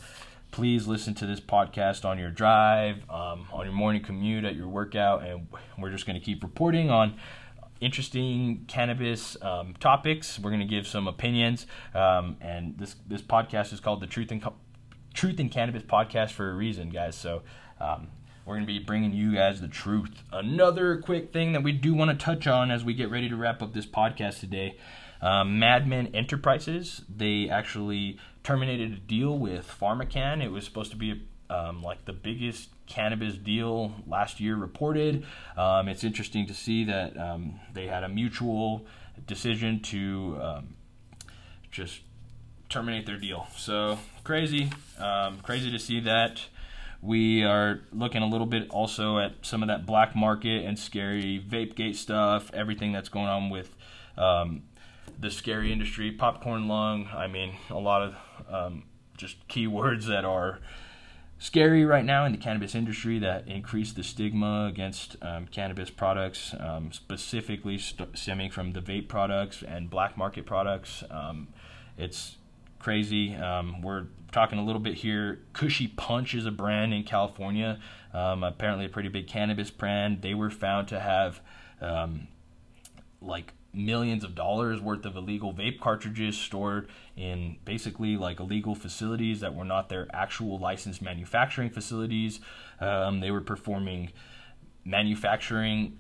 please 0.52 0.88
listen 0.88 1.14
to 1.16 1.26
this 1.26 1.40
podcast 1.40 2.06
on 2.06 2.18
your 2.18 2.32
drive, 2.32 2.98
um, 3.10 3.46
on 3.54 3.66
your 3.66 3.74
morning 3.74 4.02
commute, 4.02 4.46
at 4.46 4.56
your 4.56 4.68
workout, 4.68 5.24
and 5.24 5.48
we're 5.78 5.92
just 5.92 6.06
going 6.06 6.20
to 6.20 6.26
keep 6.26 6.44
reporting 6.44 6.90
on 6.90 7.16
interesting 7.82 8.66
cannabis 8.68 9.38
um, 9.42 9.76
topics. 9.80 10.40
We're 10.40 10.50
going 10.50 10.62
to 10.62 10.68
give 10.68 10.88
some 10.88 11.08
opinions, 11.08 11.66
um, 11.94 12.38
and 12.42 12.78
this 12.78 12.96
this 13.08 13.22
podcast 13.22 13.74
is 13.74 13.80
called 13.80 14.02
the 14.02 14.08
Truth 14.08 14.32
in 14.32 14.44
Truth 15.14 15.40
in 15.40 15.50
Cannabis 15.50 15.84
Podcast 15.84 16.32
for 16.32 16.50
a 16.50 16.54
reason, 16.54 16.90
guys. 16.90 17.16
So 17.16 17.42
um, 17.80 18.08
we're 18.50 18.56
going 18.56 18.66
to 18.66 18.74
be 18.74 18.80
bringing 18.80 19.14
you 19.14 19.36
guys 19.36 19.62
the 19.62 19.68
truth. 19.68 20.24
Another 20.32 20.98
quick 20.98 21.32
thing 21.32 21.52
that 21.52 21.62
we 21.62 21.72
do 21.72 21.94
want 21.94 22.10
to 22.10 22.18
touch 22.18 22.48
on 22.48 22.72
as 22.72 22.84
we 22.84 22.96
get 22.96 23.12
ready 23.12 23.30
to 23.30 23.36
wrap 23.36 23.62
up 23.62 23.76
this 23.76 23.86
podcast 23.86 24.40
today. 24.40 24.76
Um, 25.22 25.60
MedMen 25.60 26.16
Enterprises, 26.16 27.04
they 27.08 27.48
actually 27.48 28.18
terminated 28.44 28.94
a 28.94 28.96
deal 28.96 29.38
with 29.38 29.72
PharmaCann. 29.80 30.44
It 30.44 30.52
was 30.52 30.66
supposed 30.66 30.90
to 30.90 30.98
be 30.98 31.28
um, 31.52 31.84
like 31.84 32.06
the 32.06 32.14
biggest 32.14 32.70
cannabis 32.88 33.36
deal 33.38 33.94
last 34.08 34.40
year 34.40 34.56
reported. 34.56 35.28
Um, 35.56 35.88
it's 35.88 36.04
interesting 36.04 36.48
to 36.48 36.56
see 36.56 36.86
that 36.86 37.16
um, 37.18 37.60
they 37.76 37.86
had 37.86 38.04
a 38.04 38.10
mutual 38.10 38.88
decision 39.28 39.80
to 39.84 40.40
um, 40.42 40.74
just 41.70 42.02
terminate 42.68 43.06
their 43.06 43.18
deal. 43.18 43.46
So 43.56 44.00
crazy, 44.24 44.72
um, 44.98 45.38
crazy 45.44 45.70
to 45.70 45.78
see 45.78 46.00
that. 46.00 46.42
We 47.02 47.44
are 47.44 47.82
looking 47.94 48.22
a 48.22 48.28
little 48.28 48.48
bit 48.48 48.70
also 48.70 49.20
at 49.20 49.46
some 49.46 49.64
of 49.64 49.68
that 49.68 49.86
black 49.86 50.16
market 50.16 50.66
and 50.66 50.78
scary 50.78 51.44
vape 51.48 51.76
gate 51.76 51.96
stuff, 51.96 52.52
everything 52.54 52.92
that's 52.92 53.10
going 53.10 53.28
on 53.28 53.50
with 53.50 53.74
um, 54.18 54.64
the 55.18 55.32
scary 55.32 55.72
industry, 55.72 56.12
popcorn 56.12 56.68
lung. 56.68 57.08
I 57.16 57.28
mean, 57.28 57.56
a 57.70 57.80
lot 57.80 58.02
of 58.02 58.16
um, 58.50 58.84
just 59.18 59.48
keywords 59.48 60.08
that 60.08 60.26
are 60.26 60.60
scary 61.38 61.86
right 61.86 62.04
now 62.04 62.26
in 62.26 62.34
the 62.34 62.38
cannabis 62.38 62.76
industry 62.76 63.18
that 63.20 63.48
increase 63.48 63.94
the 63.94 64.04
stigma 64.04 64.68
against 64.70 65.16
um, 65.22 65.48
cannabis 65.48 65.90
products, 65.90 66.54
um, 66.60 66.92
specifically 66.92 67.78
st- 67.78 68.18
stemming 68.18 68.52
from 68.52 68.74
the 68.74 68.82
vape 68.82 69.08
products 69.08 69.64
and 69.64 69.90
black 69.90 70.18
market 70.18 70.46
products. 70.46 71.04
Um, 71.10 71.48
it's 71.98 72.36
crazy. 72.80 73.36
Um, 73.36 73.82
we're 73.82 74.08
talking 74.32 74.60
a 74.60 74.64
little 74.64 74.82
bit 74.82 74.96
here. 74.96 75.40
Kushy 75.54 75.96
Punch 75.96 76.34
is 76.34 76.46
a 76.46 76.52
brand 76.52 76.94
in 76.94 77.04
California, 77.04 77.80
um, 78.14 78.44
apparently 78.44 78.86
a 78.86 78.90
pretty 78.90 79.10
big 79.10 79.28
cannabis 79.28 79.70
brand. 79.70 80.22
They 80.22 80.34
were 80.34 80.50
found 80.50 80.88
to 80.90 81.00
have 81.00 81.42
um, 81.82 82.28
like 83.22 83.54
millions 83.74 84.24
of 84.24 84.34
dollars 84.34 84.82
worth 84.82 85.06
of 85.06 85.16
illegal 85.16 85.54
vape 85.54 85.80
cartridges 85.80 86.38
stored 86.38 86.90
in 87.16 87.58
basically 87.66 88.18
like 88.18 88.40
illegal 88.40 88.74
facilities 88.74 89.42
that 89.42 89.54
were 89.54 89.66
not 89.66 89.90
their 89.90 90.08
actual 90.14 90.58
licensed 90.58 91.02
manufacturing 91.02 91.70
facilities. 91.70 92.40
Um, 92.80 93.20
they 93.20 93.32
were 93.32 93.42
performing 93.42 94.12
manufacturing 94.86 96.00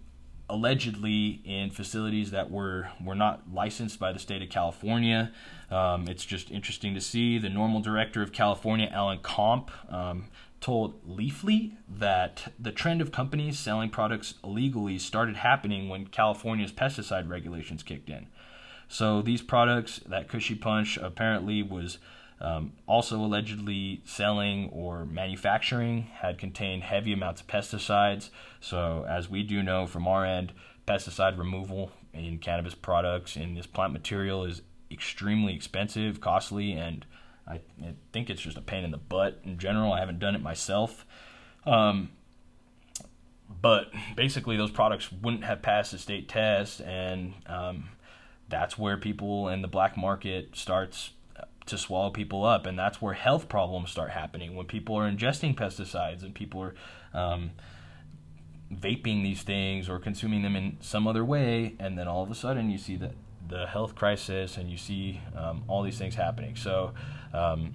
allegedly 0.49 1.41
in 1.45 1.69
facilities 1.69 2.31
that 2.31 2.49
were 2.49 2.89
were 3.03 3.15
not 3.15 3.43
licensed 3.53 3.99
by 3.99 4.11
the 4.11 4.19
state 4.19 4.41
of 4.41 4.49
California. 4.49 5.31
Um, 5.69 6.07
it's 6.07 6.25
just 6.25 6.49
interesting 6.49 6.93
to 6.95 7.01
see. 7.01 7.37
The 7.37 7.49
NORML 7.49 7.83
director 7.83 8.21
of 8.21 8.31
California, 8.31 8.89
Alan 8.91 9.19
Comp, 9.19 9.71
um, 9.93 10.25
told 10.59 11.01
Leafly 11.07 11.73
that 11.87 12.51
the 12.59 12.71
trend 12.71 13.01
of 13.01 13.11
companies 13.11 13.57
selling 13.57 13.89
products 13.89 14.33
illegally 14.43 14.97
started 14.97 15.37
happening 15.37 15.87
when 15.87 16.07
California's 16.07 16.71
pesticide 16.71 17.29
regulations 17.29 17.83
kicked 17.83 18.09
in. 18.09 18.27
So 18.87 19.21
these 19.21 19.41
products, 19.41 19.99
that 20.07 20.27
Kushy 20.27 20.59
Punch 20.59 20.97
apparently 20.97 21.61
was 21.61 21.99
um, 22.41 22.73
also 22.87 23.17
allegedly 23.17 24.01
selling 24.05 24.69
or 24.69 25.05
manufacturing 25.05 26.03
had 26.03 26.37
contained 26.37 26.83
heavy 26.83 27.11
amounts 27.11 27.41
of 27.41 27.47
pesticides. 27.47 28.29
So, 28.61 29.05
as 29.09 29.29
we 29.29 29.43
do 29.43 29.61
know 29.61 29.87
from 29.87 30.07
our 30.07 30.25
end, 30.25 30.53
pesticide 30.87 31.37
removal 31.37 31.91
in 32.13 32.39
cannabis 32.39 32.75
products 32.75 33.35
in 33.35 33.55
this 33.55 33.67
plant 33.67 33.93
material 33.93 34.45
is 34.45 34.61
extremely 34.89 35.53
expensive, 35.53 36.21
costly, 36.21 36.71
and 36.71 37.05
I, 37.47 37.55
I 37.83 37.93
think 38.13 38.29
it's 38.29 38.41
just 38.41 38.57
a 38.57 38.61
pain 38.61 38.83
in 38.83 38.91
the 38.91 38.97
butt 38.97 39.39
in 39.43 39.57
general. 39.57 39.93
I 39.93 39.99
haven't 39.99 40.19
done 40.19 40.35
it 40.35 40.41
myself. 40.41 41.05
Um, 41.65 42.09
but 43.61 43.91
basically, 44.15 44.57
those 44.57 44.71
products 44.71 45.11
wouldn't 45.11 45.43
have 45.43 45.61
passed 45.61 45.91
the 45.91 45.97
state 45.97 46.29
test, 46.29 46.81
and 46.81 47.33
um, 47.47 47.89
that's 48.47 48.77
where 48.77 48.97
people 48.97 49.49
in 49.49 49.61
the 49.61 49.67
black 49.67 49.97
market 49.97 50.55
starts 50.55 51.11
to 51.69 51.77
swallow 51.77 52.09
people 52.09 52.45
up, 52.45 52.65
and 52.65 52.77
that's 52.77 53.01
where 53.01 53.13
health 53.13 53.49
problems 53.49 53.91
start 53.91 54.11
happening 54.11 54.55
when 54.55 54.65
people 54.65 54.95
are 54.95 55.09
ingesting 55.09 55.55
pesticides 55.55 56.23
and 56.23 56.35
people 56.35 56.61
are 56.61 56.75
um, 57.13 57.51
vaping 58.73 59.23
these 59.23 59.41
things 59.41 59.89
or 59.89 59.99
consuming 59.99 60.41
them 60.41 60.55
in 60.55 60.77
some 60.81 61.07
other 61.07 61.25
way, 61.25 61.75
and 61.79 61.97
then 61.97 62.07
all 62.07 62.23
of 62.23 62.31
a 62.31 62.35
sudden 62.35 62.69
you 62.69 62.77
see 62.77 62.95
the 62.95 63.11
the 63.47 63.65
health 63.65 63.95
crisis 63.95 64.57
and 64.57 64.69
you 64.69 64.77
see 64.77 65.21
um, 65.35 65.63
all 65.67 65.81
these 65.83 65.97
things 65.97 66.15
happening. 66.15 66.55
So. 66.55 66.93
Um, 67.33 67.73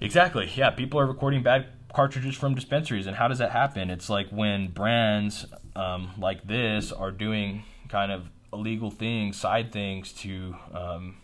Exactly. 0.00 0.50
Yeah, 0.54 0.70
people 0.70 1.00
are 1.00 1.06
recording 1.06 1.42
bad 1.42 1.68
cartridges 1.92 2.36
from 2.36 2.54
dispensaries, 2.54 3.06
and 3.06 3.16
how 3.16 3.28
does 3.28 3.38
that 3.38 3.50
happen? 3.50 3.90
It's 3.90 4.10
like 4.10 4.28
when 4.28 4.68
brands 4.68 5.46
um, 5.74 6.10
like 6.18 6.46
this 6.46 6.92
are 6.92 7.10
doing 7.10 7.64
kind 7.88 8.12
of 8.12 8.28
illegal 8.52 8.90
things, 8.90 9.38
side 9.38 9.72
things 9.72 10.12
to 10.12 10.54
um, 10.74 11.16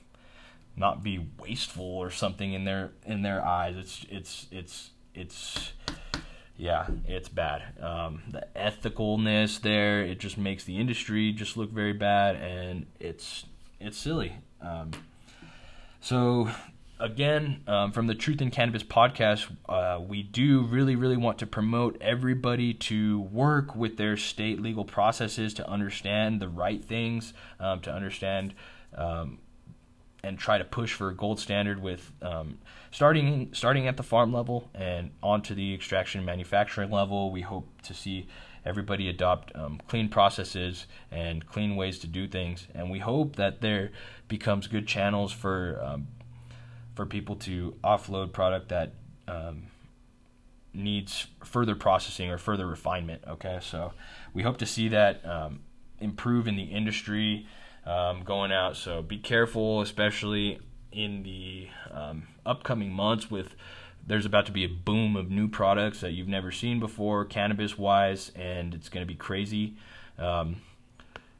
not 0.76 1.02
be 1.02 1.28
wasteful 1.38 1.84
or 1.84 2.10
something 2.10 2.52
in 2.52 2.64
their 2.64 2.92
in 3.04 3.22
their 3.22 3.44
eyes. 3.44 3.76
It's 3.76 4.06
it's 4.10 4.46
it's 4.50 4.90
it's 5.14 5.72
yeah, 6.56 6.86
it's 7.06 7.28
bad. 7.28 7.62
Um, 7.80 8.22
the 8.30 8.46
ethicalness 8.54 9.60
there, 9.60 10.02
it 10.02 10.20
just 10.20 10.38
makes 10.38 10.64
the 10.64 10.78
industry 10.78 11.32
just 11.32 11.56
look 11.56 11.70
very 11.70 11.92
bad, 11.92 12.36
and 12.36 12.86
it's 13.00 13.46
it's 13.80 13.98
silly. 13.98 14.36
Um, 14.60 14.92
so 16.00 16.50
again, 17.02 17.62
um, 17.66 17.92
from 17.92 18.06
the 18.06 18.14
Truth 18.14 18.40
in 18.40 18.50
Cannabis 18.50 18.84
podcast, 18.84 19.50
uh, 19.68 20.00
we 20.00 20.22
do 20.22 20.62
really, 20.62 20.94
really 20.94 21.16
want 21.16 21.38
to 21.38 21.46
promote 21.46 22.00
everybody 22.00 22.72
to 22.74 23.20
work 23.20 23.74
with 23.74 23.96
their 23.96 24.16
state 24.16 24.60
legal 24.62 24.84
processes 24.84 25.52
to 25.54 25.68
understand 25.68 26.40
the 26.40 26.48
right 26.48 26.82
things, 26.84 27.34
um, 27.58 27.80
to 27.80 27.92
understand 27.92 28.54
um, 28.96 29.38
and 30.24 30.38
try 30.38 30.56
to 30.56 30.64
push 30.64 30.92
for 30.92 31.08
a 31.08 31.14
gold 31.14 31.40
standard 31.40 31.82
with 31.82 32.12
um, 32.22 32.58
starting 32.92 33.48
starting 33.52 33.88
at 33.88 33.96
the 33.96 34.02
farm 34.04 34.32
level 34.32 34.70
and 34.74 35.10
onto 35.22 35.54
the 35.54 35.74
extraction 35.74 36.24
manufacturing 36.24 36.90
level. 36.90 37.32
We 37.32 37.40
hope 37.40 37.68
to 37.82 37.94
see 37.94 38.28
everybody 38.64 39.08
adopt 39.08 39.54
um, 39.56 39.80
clean 39.88 40.08
processes 40.08 40.86
and 41.10 41.44
clean 41.46 41.74
ways 41.74 41.98
to 42.00 42.06
do 42.06 42.28
things, 42.28 42.68
and 42.72 42.88
we 42.88 43.00
hope 43.00 43.34
that 43.36 43.60
there 43.60 43.90
becomes 44.28 44.68
good 44.68 44.86
channels 44.86 45.32
for 45.32 45.80
um, 45.82 46.06
for 46.94 47.04
people 47.04 47.34
to 47.34 47.74
offload 47.82 48.32
product 48.32 48.68
that 48.68 48.92
um, 49.26 49.64
needs 50.72 51.26
further 51.44 51.74
processing 51.74 52.30
or 52.30 52.38
further 52.38 52.66
refinement. 52.66 53.22
Okay, 53.26 53.58
so 53.60 53.92
we 54.32 54.44
hope 54.44 54.58
to 54.58 54.66
see 54.66 54.86
that 54.88 55.26
um, 55.26 55.60
improve 55.98 56.46
in 56.46 56.54
the 56.54 56.64
industry 56.64 57.46
um, 57.86 58.22
going 58.24 58.52
out. 58.52 58.76
So 58.76 59.02
be 59.02 59.18
careful, 59.18 59.80
especially 59.80 60.60
in 60.92 61.22
the 61.22 61.68
um, 61.90 62.24
upcoming 62.44 62.92
months 62.92 63.30
with 63.30 63.54
there's 64.06 64.26
about 64.26 64.46
to 64.46 64.52
be 64.52 64.64
a 64.64 64.68
boom 64.68 65.16
of 65.16 65.30
new 65.30 65.48
products 65.48 66.00
that 66.00 66.12
you've 66.12 66.28
never 66.28 66.50
seen 66.50 66.80
before 66.80 67.24
cannabis 67.24 67.78
wise 67.78 68.32
and 68.34 68.74
it's 68.74 68.88
going 68.88 69.06
to 69.06 69.10
be 69.10 69.16
crazy. 69.16 69.76
Um, 70.18 70.56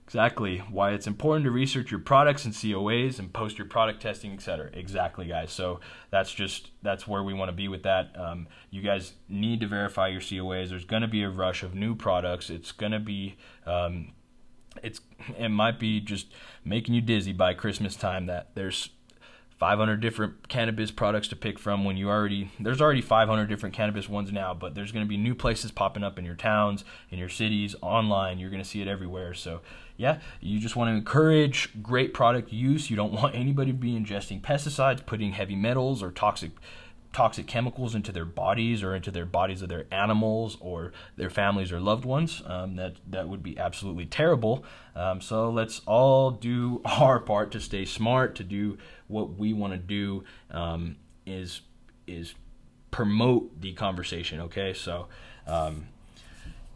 exactly 0.04 0.58
why 0.70 0.92
it's 0.92 1.06
important 1.06 1.44
to 1.44 1.50
research 1.50 1.90
your 1.90 2.00
products 2.00 2.44
and 2.44 2.54
coas 2.54 3.18
and 3.18 3.32
post 3.32 3.56
your 3.56 3.66
product 3.66 4.02
testing 4.02 4.32
etc 4.32 4.70
exactly 4.74 5.26
guys. 5.26 5.50
So 5.50 5.80
that's 6.10 6.32
just 6.32 6.70
that's 6.82 7.06
where 7.06 7.22
we 7.22 7.34
want 7.34 7.48
to 7.48 7.52
be 7.52 7.68
with 7.68 7.82
that. 7.82 8.12
Um, 8.18 8.46
you 8.70 8.82
guys 8.82 9.14
need 9.28 9.60
to 9.60 9.66
verify 9.66 10.08
your 10.08 10.20
coas 10.20 10.70
there's 10.70 10.84
going 10.84 11.02
to 11.02 11.08
be 11.08 11.22
a 11.22 11.30
rush 11.30 11.62
of 11.62 11.74
new 11.74 11.94
products. 11.94 12.48
It's 12.48 12.72
going 12.72 12.92
to 12.92 13.00
be 13.00 13.36
um, 13.66 14.12
it's 14.82 15.00
it 15.38 15.48
might 15.48 15.78
be 15.78 16.00
just 16.00 16.26
making 16.64 16.94
you 16.94 17.00
dizzy 17.00 17.32
by 17.32 17.54
Christmas 17.54 17.96
time 17.96 18.26
that 18.26 18.50
there's 18.54 18.90
500 19.58 20.00
different 20.00 20.48
cannabis 20.48 20.90
products 20.90 21.28
to 21.28 21.36
pick 21.36 21.56
from 21.56 21.84
when 21.84 21.96
you 21.96 22.08
already 22.08 22.50
there's 22.58 22.80
already 22.80 23.00
500 23.00 23.46
different 23.46 23.74
cannabis 23.74 24.08
ones 24.08 24.32
now 24.32 24.52
but 24.52 24.74
there's 24.74 24.90
going 24.90 25.04
to 25.04 25.08
be 25.08 25.16
new 25.16 25.36
places 25.36 25.70
popping 25.70 26.02
up 26.02 26.18
in 26.18 26.24
your 26.24 26.34
towns 26.34 26.84
in 27.10 27.18
your 27.18 27.28
cities 27.28 27.76
online. 27.80 28.38
You're 28.40 28.50
going 28.50 28.62
to 28.62 28.68
see 28.68 28.82
it 28.82 28.88
everywhere. 28.88 29.34
So 29.34 29.60
yeah 29.96 30.18
you 30.40 30.58
just 30.58 30.74
want 30.74 30.88
to 30.88 30.94
encourage 30.94 31.80
great 31.80 32.12
product 32.12 32.52
use. 32.52 32.90
You 32.90 32.96
don't 32.96 33.12
want 33.12 33.36
anybody 33.36 33.70
to 33.70 33.78
be 33.78 33.92
ingesting 33.92 34.40
pesticides 34.40 35.06
putting 35.06 35.32
heavy 35.32 35.54
metals 35.54 36.02
or 36.02 36.10
toxic 36.10 36.50
toxic 37.12 37.46
chemicals 37.46 37.94
into 37.94 38.12
their 38.12 38.24
bodies 38.24 38.82
or 38.82 38.94
into 38.94 39.10
their 39.10 39.26
bodies 39.26 39.62
of 39.62 39.68
their 39.68 39.86
animals 39.90 40.56
or 40.60 40.92
their 41.16 41.30
families 41.30 41.72
or 41.72 41.80
loved 41.80 42.04
ones. 42.04 42.42
Um, 42.46 42.76
that 42.76 42.96
that 43.08 43.28
would 43.28 43.42
be 43.42 43.58
absolutely 43.58 44.06
terrible. 44.06 44.64
Um, 44.94 45.20
so 45.20 45.50
let's 45.50 45.80
all 45.86 46.30
do 46.30 46.80
our 46.84 47.20
part 47.20 47.50
to 47.52 47.60
stay 47.60 47.84
smart, 47.84 48.34
to 48.36 48.44
do 48.44 48.78
what 49.08 49.36
we 49.36 49.52
want 49.52 49.72
to 49.72 49.78
do. 49.78 50.24
Um, 50.50 50.96
is 51.24 51.62
is 52.06 52.34
promote 52.90 53.60
the 53.60 53.72
conversation. 53.72 54.40
Okay, 54.40 54.72
so. 54.72 55.08
Um, 55.46 55.88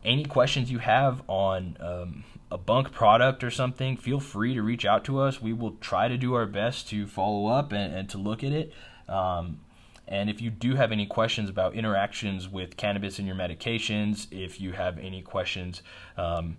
any 0.05 0.25
questions 0.25 0.71
you 0.71 0.79
have 0.79 1.21
on 1.27 1.77
um, 1.81 2.25
a 2.51 2.57
bunk 2.57 2.93
product 2.93 3.43
or 3.43 3.51
something, 3.51 3.97
feel 3.97 4.21
free 4.21 4.55
to 4.55 4.63
reach 4.63 4.85
out 4.87 5.05
to 5.05 5.19
us. 5.19 5.43
We 5.43 5.53
will 5.53 5.73
try 5.73 6.07
to 6.09 6.17
do 6.17 6.35
our 6.35 6.47
best 6.47 6.89
to 6.91 7.07
follow 7.07 7.49
up 7.49 7.73
and, 7.73 7.93
and 7.93 8.09
to 8.11 8.19
look 8.19 8.45
at 8.45 8.53
it. 8.53 8.73
Um, 9.09 9.61
and 10.09 10.31
if 10.31 10.41
you 10.41 10.51
do 10.51 10.75
have 10.77 10.93
any 10.93 11.07
questions 11.07 11.51
about 11.51 11.75
interactions 11.75 12.49
with 12.49 12.77
cannabis 12.77 13.19
in 13.19 13.27
your 13.27 13.37
medications, 13.37 14.27
if 14.31 14.61
you 14.61 14.73
have 14.73 14.99
any 14.99 15.23
questions 15.23 15.83
um, 16.17 16.57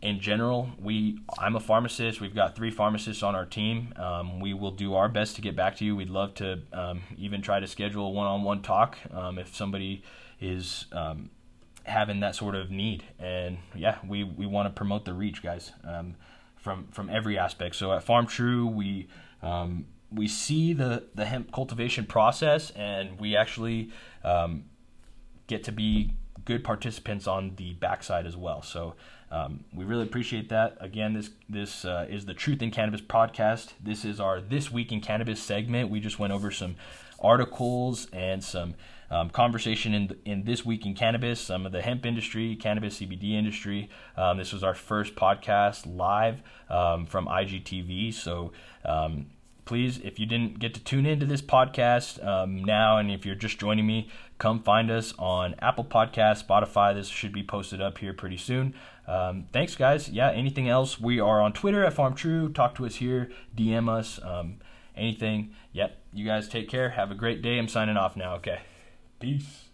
in 0.00 0.20
general, 0.20 0.70
we 0.78 1.18
I'm 1.38 1.56
a 1.56 1.60
pharmacist. 1.60 2.20
We've 2.20 2.34
got 2.34 2.54
three 2.54 2.70
pharmacists 2.70 3.22
on 3.22 3.34
our 3.34 3.44
team. 3.44 3.92
Um, 3.96 4.38
we 4.38 4.54
will 4.54 4.70
do 4.70 4.94
our 4.94 5.08
best 5.08 5.34
to 5.36 5.42
get 5.42 5.56
back 5.56 5.76
to 5.78 5.84
you. 5.84 5.96
We'd 5.96 6.10
love 6.10 6.34
to 6.34 6.60
um, 6.72 7.02
even 7.16 7.42
try 7.42 7.58
to 7.58 7.66
schedule 7.66 8.06
a 8.06 8.10
one-on-one 8.10 8.62
talk 8.62 8.96
um, 9.12 9.38
if 9.38 9.56
somebody 9.56 10.02
is 10.40 10.86
um, 10.92 11.30
having 11.82 12.20
that 12.20 12.36
sort 12.36 12.54
of 12.54 12.70
need. 12.70 13.02
And 13.18 13.58
yeah, 13.74 13.98
we 14.06 14.22
we 14.22 14.46
want 14.46 14.68
to 14.68 14.78
promote 14.78 15.04
the 15.04 15.14
reach, 15.14 15.42
guys, 15.42 15.72
um, 15.82 16.14
from 16.56 16.86
from 16.92 17.10
every 17.10 17.36
aspect. 17.36 17.74
So 17.74 17.92
at 17.92 18.04
Farm 18.04 18.26
True, 18.26 18.68
we 18.68 19.08
we 20.10 20.26
see 20.28 20.72
the, 20.72 21.04
the 21.14 21.24
hemp 21.26 21.52
cultivation 21.52 22.06
process 22.06 22.70
and 22.70 23.20
we 23.20 23.36
actually 23.36 23.90
um, 24.24 24.64
get 25.46 25.64
to 25.64 25.72
be 25.72 26.12
good 26.44 26.64
participants 26.64 27.26
on 27.26 27.54
the 27.56 27.74
backside 27.74 28.26
as 28.26 28.36
well. 28.36 28.62
So 28.62 28.94
um, 29.30 29.64
we 29.74 29.84
really 29.84 30.04
appreciate 30.04 30.48
that. 30.48 30.78
Again, 30.80 31.12
this 31.12 31.30
this 31.48 31.84
uh, 31.84 32.06
is 32.08 32.24
the 32.24 32.32
Truth 32.32 32.62
in 32.62 32.70
Cannabis 32.70 33.02
podcast. 33.02 33.74
This 33.82 34.04
is 34.04 34.20
our 34.20 34.40
This 34.40 34.72
Week 34.72 34.90
in 34.90 35.02
Cannabis 35.02 35.42
segment. 35.42 35.90
We 35.90 36.00
just 36.00 36.18
went 36.18 36.32
over 36.32 36.50
some 36.50 36.76
articles 37.20 38.06
and 38.12 38.42
some 38.42 38.74
um, 39.10 39.28
conversation 39.28 39.92
in 39.92 40.16
in 40.24 40.44
this 40.44 40.64
week 40.64 40.86
in 40.86 40.94
cannabis, 40.94 41.40
some 41.40 41.66
of 41.66 41.72
the 41.72 41.82
hemp 41.82 42.06
industry, 42.06 42.56
cannabis 42.56 43.00
CBD 43.00 43.32
industry. 43.32 43.90
Um, 44.16 44.38
this 44.38 44.52
was 44.52 44.64
our 44.64 44.74
first 44.74 45.14
podcast 45.14 45.84
live 45.86 46.42
um, 46.70 47.04
from 47.04 47.26
IGTV. 47.26 48.14
So 48.14 48.52
um, 48.84 49.26
please, 49.68 49.98
if 49.98 50.18
you 50.18 50.24
didn't 50.24 50.58
get 50.58 50.72
to 50.72 50.80
tune 50.82 51.04
into 51.04 51.26
this 51.26 51.42
podcast 51.42 52.26
um, 52.26 52.64
now, 52.64 52.96
and 52.96 53.10
if 53.10 53.26
you're 53.26 53.34
just 53.34 53.58
joining 53.58 53.86
me, 53.86 54.08
come 54.38 54.62
find 54.62 54.90
us 54.90 55.12
on 55.18 55.54
Apple 55.60 55.84
Podcast, 55.84 56.46
Spotify. 56.46 56.94
This 56.94 57.06
should 57.06 57.34
be 57.34 57.42
posted 57.42 57.82
up 57.82 57.98
here 57.98 58.14
pretty 58.14 58.38
soon. 58.38 58.74
Um, 59.06 59.44
thanks, 59.52 59.76
guys. 59.76 60.08
Yeah, 60.08 60.30
anything 60.32 60.70
else? 60.70 60.98
We 60.98 61.20
are 61.20 61.42
on 61.42 61.52
Twitter 61.52 61.84
at 61.84 61.92
Farm 61.92 62.14
True. 62.14 62.48
Talk 62.48 62.76
to 62.76 62.86
us 62.86 62.96
here, 62.96 63.30
DM 63.54 63.90
us, 63.90 64.18
um, 64.24 64.56
anything. 64.96 65.54
Yep, 65.72 65.98
you 66.14 66.24
guys 66.24 66.48
take 66.48 66.70
care. 66.70 66.88
Have 66.90 67.10
a 67.10 67.14
great 67.14 67.42
day. 67.42 67.58
I'm 67.58 67.68
signing 67.68 67.98
off 67.98 68.16
now. 68.16 68.36
Okay. 68.36 68.60
Peace. 69.20 69.67